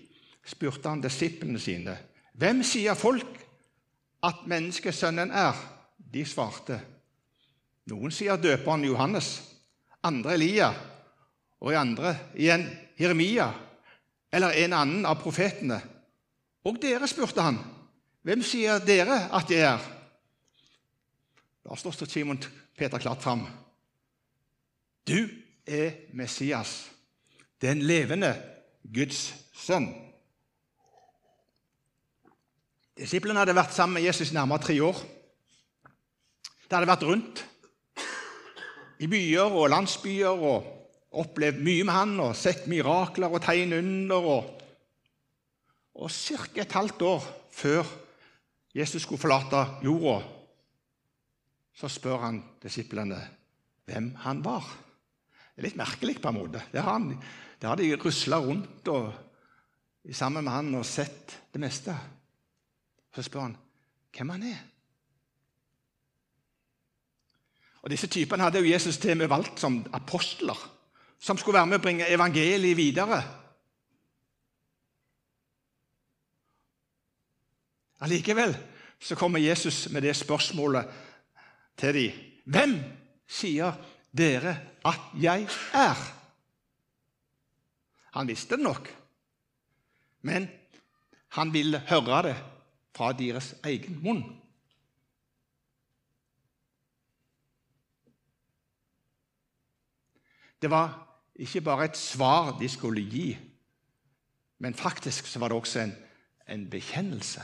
spurte 0.44 0.88
han 0.88 1.03
disiplene 1.03 1.61
sine 1.61 1.96
hvem 2.40 2.62
sier 2.64 2.96
folk 2.96 3.37
at 4.24 4.46
menneskesønnen 4.48 5.31
er. 5.31 5.59
De 6.11 6.22
svarte. 6.24 6.79
Noen 7.90 8.11
sier 8.14 8.40
døperen 8.40 8.87
Johannes, 8.87 9.29
andre 10.03 10.33
Elia, 10.38 10.70
og 11.61 11.73
i 11.73 11.79
andre 11.79 12.14
igjen 12.35 12.64
Jeremia 13.01 13.51
eller 14.33 14.57
en 14.62 14.77
annen 14.77 15.07
av 15.09 15.18
profetene. 15.20 15.81
Og 16.64 16.79
dere, 16.81 17.09
spurte 17.09 17.44
han, 17.44 17.59
hvem 18.25 18.44
sier 18.44 18.83
dere 18.85 19.27
at 19.37 19.51
jeg 19.51 19.64
er? 19.66 19.85
Da 21.64 21.77
står 21.77 22.07
Simon 22.09 22.40
Peter 22.77 23.01
klart 23.01 23.23
fram. 23.25 23.46
Du 25.09 25.29
er 25.66 26.07
Messias, 26.16 26.90
den 27.61 27.83
levende 27.85 28.35
Guds 28.85 29.31
sønn. 29.57 29.88
Disiplene 33.01 33.40
hadde 33.40 33.57
vært 33.57 33.73
sammen 33.73 33.96
med 33.96 34.05
Jesus 34.05 34.31
i 34.31 34.37
nærmere 34.37 34.64
tre 34.64 34.77
år. 34.85 34.99
De 36.68 36.77
hadde 36.77 36.88
vært 36.88 37.07
rundt 37.09 37.46
i 39.01 39.09
byer 39.09 39.57
og 39.57 39.70
landsbyer 39.73 40.44
og 40.51 40.80
opplevd 41.11 41.62
mye 41.64 41.87
med 41.87 41.94
han 41.94 42.12
og 42.23 42.37
sett 42.38 42.68
mirakler 42.70 43.33
og 43.33 43.42
tegn 43.42 43.75
under. 43.81 44.29
Og, 44.35 44.66
og 46.01 46.12
ca. 46.12 46.62
et 46.62 46.77
halvt 46.77 47.03
år 47.09 47.27
før 47.51 47.96
Jesus 48.75 49.03
skulle 49.03 49.20
forlate 49.20 49.64
jorda, 49.83 50.20
så 51.75 51.88
spør 51.90 52.23
han 52.27 52.38
disiplene 52.62 53.18
hvem 53.88 54.12
han 54.23 54.44
var. 54.44 54.66
Det 55.51 55.64
er 55.64 55.66
litt 55.66 55.81
merkelig 55.81 56.20
på 56.23 56.31
en 56.31 56.38
måte. 56.38 56.62
Det 56.70 56.81
har, 56.81 56.94
han, 56.94 57.11
det 57.59 57.68
har 57.68 57.81
de 57.81 57.90
rusla 57.99 58.38
rundt 58.40 58.90
og, 58.92 59.11
sammen 60.14 60.46
med 60.46 60.55
han 60.55 60.75
og 60.79 60.87
sett 60.87 61.40
det 61.53 61.61
meste. 61.62 61.96
Så 63.11 63.27
spør 63.27 63.49
han 63.49 63.57
hvem 64.14 64.35
han 64.37 64.46
er. 64.53 64.61
Og 67.81 67.90
Disse 67.90 68.11
typene 68.12 68.44
hadde 68.44 68.61
jo 68.61 68.70
Jesus 68.70 69.01
til 69.01 69.16
og 69.16 69.23
med 69.23 69.33
valgt 69.33 69.61
som 69.62 69.81
apostler, 69.96 70.59
som 71.21 71.39
skulle 71.39 71.59
være 71.59 71.69
med 71.69 71.81
å 71.81 71.85
bringe 71.85 72.09
evangeliet 72.09 72.77
videre. 72.79 73.21
Allikevel 78.01 78.55
så 79.01 79.17
kommer 79.17 79.43
Jesus 79.45 79.89
med 79.93 80.03
det 80.03 80.15
spørsmålet 80.17 80.89
til 81.77 81.95
dem. 81.95 82.23
Hvem 82.45 82.73
sier 83.29 83.77
dere 84.17 84.57
at 84.85 85.13
jeg 85.21 85.45
er? 85.77 86.01
Han 88.17 88.27
visste 88.27 88.57
det 88.57 88.65
nok, 88.65 88.89
men 90.27 90.49
han 91.37 91.53
ville 91.53 91.83
høre 91.87 92.23
det 92.27 92.37
fra 92.97 93.13
deres 93.15 93.53
egen 93.65 94.01
munn. 94.03 94.25
Det 100.61 100.69
var 100.69 101.10
ikke 101.40 101.61
bare 101.64 101.85
et 101.88 101.96
svar 101.96 102.59
de 102.59 102.68
skulle 102.68 103.03
gi, 103.03 103.38
men 104.59 104.74
faktisk 104.74 105.26
så 105.26 105.38
var 105.38 105.48
det 105.48 105.57
også 105.57 105.81
en, 105.81 105.94
en 106.48 106.70
bekjennelse. 106.70 107.42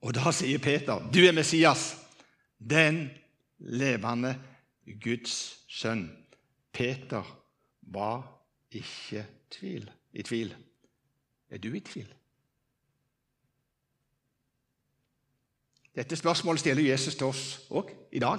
Og 0.00 0.14
da 0.14 0.32
sier 0.32 0.58
Peter, 0.58 1.10
'Du 1.10 1.18
er 1.18 1.32
Messias, 1.32 1.96
den 2.60 3.10
levende 3.58 4.38
Guds 5.04 5.58
sønn'. 5.68 6.10
Peter 6.72 7.40
var 7.82 8.40
ikke 8.70 9.26
tvil, 9.50 9.90
i 10.12 10.22
tvil. 10.22 10.56
Er 11.50 11.58
du 11.58 11.72
i 11.72 11.80
tvil? 11.80 12.14
Dette 15.94 16.16
spørsmålet 16.16 16.60
stiller 16.60 16.90
Jesus 16.90 17.14
til 17.14 17.26
oss 17.26 17.66
òg 17.70 17.90
i 18.12 18.18
dag. 18.18 18.38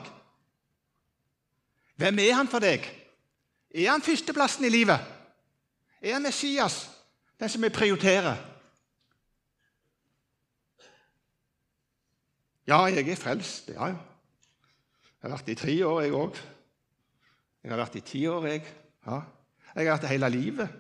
Hvem 1.96 2.20
er 2.20 2.34
han 2.34 2.48
for 2.48 2.60
deg? 2.60 3.01
Er 3.74 3.92
han 3.92 4.04
førsteplassen 4.04 4.66
i 4.68 4.72
livet? 4.74 5.00
Er 6.02 6.14
han 6.18 6.26
Messias, 6.26 6.90
den 7.40 7.50
som 7.50 7.64
vi 7.64 7.70
prioriterer? 7.70 8.36
Ja, 12.68 12.84
jeg 12.88 13.10
er 13.10 13.20
frelst. 13.20 13.70
Ja, 13.70 13.92
ja. 13.92 14.00
Jeg 15.22 15.30
har 15.30 15.38
vært 15.38 15.50
i 15.54 15.56
tre 15.56 15.74
år, 15.86 16.02
jeg 16.02 16.14
òg. 16.18 16.38
Jeg 17.62 17.72
har 17.72 17.78
vært 17.78 17.98
i 18.00 18.04
ti 18.06 18.22
år, 18.28 18.48
jeg. 18.50 18.64
Ja. 19.06 19.20
Jeg 19.76 19.86
har 19.86 19.94
vært 19.94 20.06
det 20.06 20.12
hele 20.12 20.30
livet. 20.34 20.78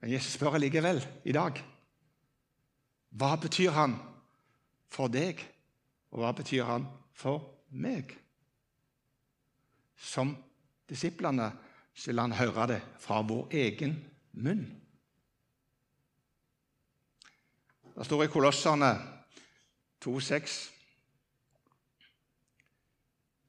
Men 0.00 0.12
Jesus 0.12 0.36
spør 0.36 0.58
likevel 0.60 1.00
i 1.24 1.34
dag 1.34 1.58
hva 3.18 3.30
betyr 3.40 3.72
han 3.72 3.94
for 4.92 5.08
deg, 5.08 5.40
og 6.12 6.20
hva 6.20 6.32
betyr 6.36 6.66
han 6.68 6.84
for 7.16 7.40
meg? 7.72 8.12
Som 9.96 10.34
disiplene 10.88 11.52
vil 12.06 12.20
han 12.20 12.32
høre 12.38 12.66
det 12.72 12.80
fra 13.02 13.20
vår 13.26 13.54
egen 13.58 13.96
munn. 14.38 14.66
Det 17.98 18.06
står 18.06 18.24
i 18.24 18.30
Kolosserne 18.30 18.92
2,6. 20.04 20.58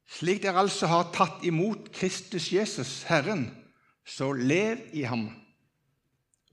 Slik 0.09 0.41
dere 0.41 0.63
altså 0.63 0.89
har 0.89 1.11
tatt 1.13 1.45
imot 1.45 1.91
Kristus 1.93 2.49
Jesus, 2.51 3.03
Herren, 3.05 3.45
så 4.01 4.31
lev 4.33 4.81
i 4.97 5.03
ham, 5.05 5.27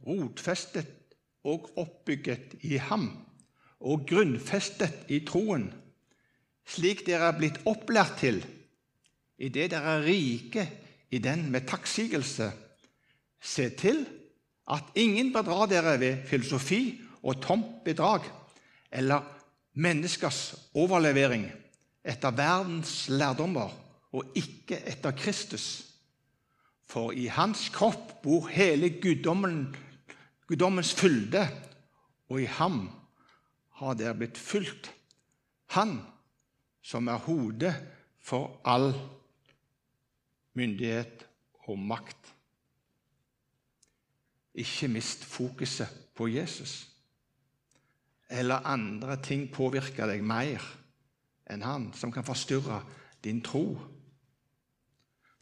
rotfestet 0.04 1.16
og 1.46 1.70
oppbygget 1.80 2.58
i 2.68 2.76
ham, 2.76 3.08
og 3.80 4.04
grunnfestet 4.10 5.08
i 5.08 5.22
troen, 5.24 5.70
slik 6.68 7.06
dere 7.06 7.30
er 7.30 7.38
blitt 7.40 7.62
opplært 7.64 8.18
til, 8.20 8.42
idet 9.38 9.70
dere 9.70 9.98
er 9.98 10.06
rike 10.06 10.66
i 11.10 11.18
den 11.18 11.50
med 11.52 11.68
takksigelse. 11.68 12.50
Se 13.40 13.68
til 13.70 14.06
at 14.70 14.94
ingen 14.94 15.32
bedrar 15.32 15.66
dere 15.70 16.00
ved 16.00 16.24
filosofi 16.26 17.00
og 17.22 17.42
tomt 17.42 17.84
bedrag 17.84 18.24
eller 18.92 19.22
menneskers 19.74 20.54
overlevering 20.74 21.46
etter 22.06 22.30
verdens 22.30 23.08
lærdommer 23.08 23.70
og 24.16 24.32
ikke 24.38 24.78
etter 24.88 25.12
Kristus. 25.16 25.84
For 26.86 27.12
i 27.12 27.26
hans 27.26 27.68
kropp 27.74 28.20
bor 28.22 28.46
hele 28.48 28.90
guddommen, 29.02 29.74
guddommens 30.46 30.94
fylde, 30.94 31.48
og 32.30 32.42
i 32.42 32.46
ham 32.58 32.86
har 33.80 33.98
dere 33.98 34.14
blitt 34.14 34.38
fylt. 34.38 34.92
Han 35.74 35.98
som 36.86 37.10
er 37.10 37.18
hodet 37.26 37.74
for 38.22 38.60
all 38.64 38.92
myndighet 40.56 41.26
og 41.68 41.78
makt. 41.78 42.32
Ikke 44.56 44.88
mist 44.88 45.24
fokuset 45.24 45.90
på 46.16 46.28
Jesus 46.32 46.86
eller 48.30 48.66
andre 48.66 49.16
ting 49.22 49.46
påvirker 49.52 50.08
deg 50.10 50.24
mer 50.26 50.62
enn 51.50 51.62
han, 51.62 51.90
som 51.94 52.10
kan 52.12 52.26
forstyrre 52.26 52.80
din 53.22 53.42
tro. 53.44 53.76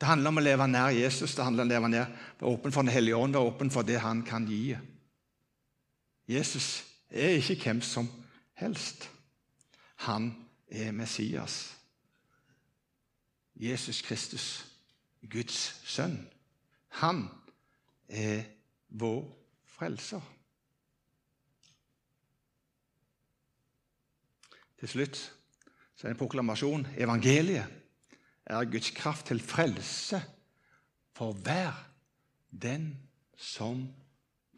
Det 0.00 0.08
handler 0.08 0.32
om 0.32 0.40
å 0.40 0.44
leve 0.44 0.66
nær 0.68 0.92
Jesus, 0.92 1.34
det 1.36 1.46
handler 1.46 1.64
om 1.64 1.70
å 1.70 1.72
leve 1.72 1.90
nær, 1.92 2.10
være 2.40 2.50
åpen 2.50 2.74
for 2.74 2.84
Den 2.84 2.92
hellige 2.92 3.16
ånd, 3.16 3.36
være 3.36 3.52
åpen 3.52 3.72
for 3.72 3.88
det 3.88 4.00
han 4.04 4.20
kan 4.26 4.44
gi. 4.48 4.76
Jesus 6.28 6.84
er 7.08 7.38
ikke 7.38 7.56
hvem 7.62 7.80
som 7.84 8.08
helst. 8.60 9.08
Han 10.04 10.32
er 10.68 10.92
Messias. 10.92 11.72
Jesus 13.54 14.02
Kristus, 14.02 14.64
Guds 15.30 15.80
sønn. 15.88 16.18
Han 17.00 17.26
er 18.08 18.44
vår 18.88 19.24
frelser. 19.76 20.22
Til 24.78 24.90
slutt 24.90 25.16
så 25.94 26.04
er 26.04 26.10
det 26.10 26.14
en 26.16 26.20
proklamasjon. 26.20 26.86
Evangeliet 27.00 27.70
er 28.44 28.70
Guds 28.70 28.90
kraft 28.92 29.30
til 29.30 29.40
frelse 29.40 30.20
for 31.16 31.32
hver 31.32 31.72
den 32.50 32.90
som 33.36 33.86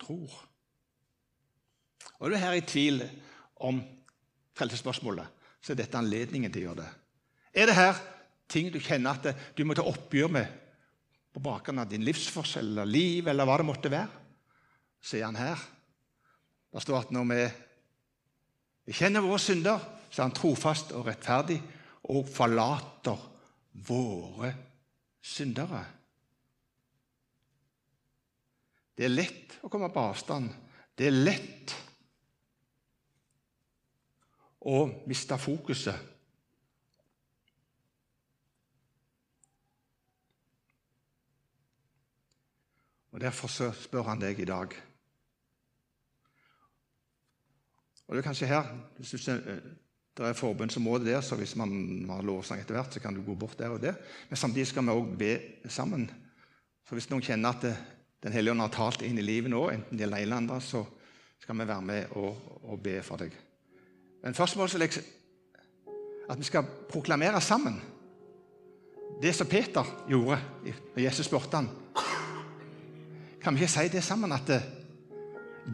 tror. 0.00 0.32
Og 2.18 2.26
er 2.26 2.32
du 2.32 2.40
her 2.40 2.56
i 2.56 2.64
tvil 2.64 3.02
om 3.56 3.80
frelsesspørsmålet, 4.56 5.28
så 5.60 5.72
er 5.72 5.80
dette 5.80 5.98
anledningen 5.98 6.52
til 6.52 6.64
å 6.64 6.68
gjøre 6.70 6.82
det. 6.82 6.90
Er 7.56 7.68
det 7.68 7.76
her 7.76 8.00
ting 8.48 8.70
du 8.72 8.78
kjenner 8.82 9.18
at 9.18 9.56
du 9.56 9.64
må 9.66 9.74
ta 9.76 9.84
oppgjør 9.86 10.32
med 10.36 10.62
på 11.36 11.42
bakgrunn 11.44 11.82
av 11.82 11.88
din 11.90 12.04
livsforskjell 12.06 12.70
eller 12.72 12.88
liv, 12.88 13.26
eller 13.28 13.44
hva 13.44 13.58
det 13.60 13.66
måtte 13.68 13.92
være, 13.92 14.22
så 15.02 15.18
er 15.18 15.26
han 15.28 15.36
her. 15.36 15.64
Det 16.72 16.82
står 16.82 17.02
at 17.02 17.12
når 17.12 17.26
vi 18.86 18.94
kjenner 18.96 19.24
våre 19.24 19.40
synder, 19.42 19.82
så 20.08 20.22
er 20.22 20.28
han 20.28 20.36
trofast 20.36 20.94
og 20.96 21.04
rettferdig 21.10 21.58
og 22.14 22.28
forlater 22.30 23.20
våre 23.86 24.52
syndere. 25.20 25.82
Det 28.96 29.04
er 29.04 29.12
lett 29.12 29.58
å 29.60 29.68
komme 29.68 29.90
på 29.92 30.06
avstand. 30.08 30.48
Det 30.96 31.10
er 31.10 31.18
lett 31.18 31.74
å 34.66 34.86
miste 35.04 35.36
fokuset. 35.38 36.15
Og 43.16 43.20
Derfor 43.20 43.48
så 43.48 43.70
spør 43.72 44.10
han 44.10 44.20
deg 44.20 44.36
i 44.44 44.44
dag. 44.44 44.74
Og 48.06 48.12
det 48.12 48.20
er 48.20 48.26
kanskje 48.26 48.48
her 48.50 48.66
hvis 48.98 49.14
du 49.16 49.38
det 50.16 50.24
er 50.24 50.36
forbønnsområde 50.36 51.04
der, 51.04 51.20
så 51.20 51.36
hvis 51.36 51.56
man 51.56 51.70
har 52.08 52.22
lovsang 52.24 52.60
etter 52.60 52.76
hvert, 52.76 52.92
så 52.92 53.00
kan 53.00 53.14
du 53.16 53.22
gå 53.24 53.34
bort 53.34 53.58
der 53.58 53.72
og 53.72 53.80
der. 53.80 53.96
Men 54.28 54.36
samtidig 54.36 54.66
skal 54.68 54.84
vi 54.84 54.92
òg 54.92 55.10
be 55.18 55.30
sammen. 55.68 56.06
Så 56.88 56.96
hvis 56.96 57.08
noen 57.10 57.24
kjenner 57.24 57.56
at 57.56 57.66
Den 58.24 58.32
hellige 58.32 58.52
ånd 58.52 58.60
har 58.60 58.72
talt 58.72 59.02
inn 59.04 59.18
i 59.20 59.22
livet 59.22 59.52
nå, 59.52 59.60
enten 59.70 59.92
det 59.92 60.02
gjelder 60.02 60.22
eller 60.24 60.36
andre, 60.36 60.60
så 60.60 60.80
skal 61.38 61.58
vi 61.58 61.66
være 61.68 61.82
med 61.82 62.14
og, 62.16 62.38
og 62.64 62.80
be 62.82 62.96
for 63.04 63.20
deg. 63.20 63.36
Men 64.24 64.34
først 64.34 64.56
må 64.56 64.66
jeg 64.66 65.04
at 66.28 66.38
vi 66.38 66.44
skal 66.48 66.64
proklamere 66.88 67.40
sammen 67.40 67.76
det 69.22 69.34
som 69.36 69.46
Peter 69.46 69.84
gjorde 70.08 70.40
når 70.64 71.02
Jesus 71.02 71.26
spurte 71.28 71.56
han. 71.56 71.68
Kan 73.46 73.54
vi 73.54 73.60
ikke 73.62 73.72
si 73.72 73.88
det 73.88 74.00
sammen 74.02 74.32
at 74.34 74.48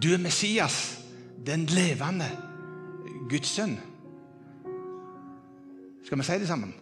du 0.02 0.10
er 0.12 0.18
Messias, 0.20 0.98
den 1.46 1.64
levende 1.66 2.26
Guds 3.30 3.48
sønn? 3.48 3.78
Skal 6.04 6.18
vi 6.18 6.26
si 6.26 6.36
det 6.42 6.48
sammen? 6.48 6.74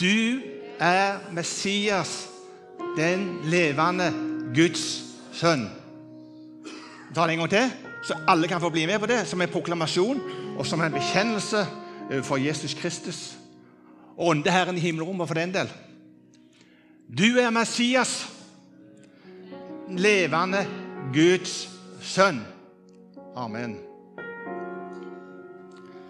Du 0.00 0.42
er 0.80 1.30
Messias, 1.30 2.26
den 2.96 3.38
levende 3.44 4.10
Guds 4.56 5.04
sønn. 5.32 5.68
vi 7.08 7.14
tar 7.14 7.26
det 7.26 7.32
en 7.32 7.38
gang 7.38 7.50
til, 7.50 7.70
så 8.02 8.18
alle 8.28 8.48
kan 8.48 8.60
få 8.60 8.70
bli 8.70 8.86
med 8.86 8.98
på 8.98 9.06
det, 9.06 9.26
som 9.26 9.40
en 9.40 9.48
proklamasjon 9.48 10.20
og 10.58 10.66
som 10.66 10.80
en 10.80 10.92
bekjennelse 10.92 11.66
for 12.22 12.36
Jesus 12.36 12.74
Kristus. 12.74 13.36
Og 14.16 14.26
åndeherren 14.26 14.76
i 14.76 14.80
himmelrommet 14.80 15.28
for 15.28 15.34
den 15.34 15.54
del. 15.54 15.70
Du 17.18 17.38
er 17.38 17.50
Messias, 17.50 18.31
levende 19.98 20.66
Guds 21.14 21.68
sønn. 22.00 22.40
Amen. 23.36 23.91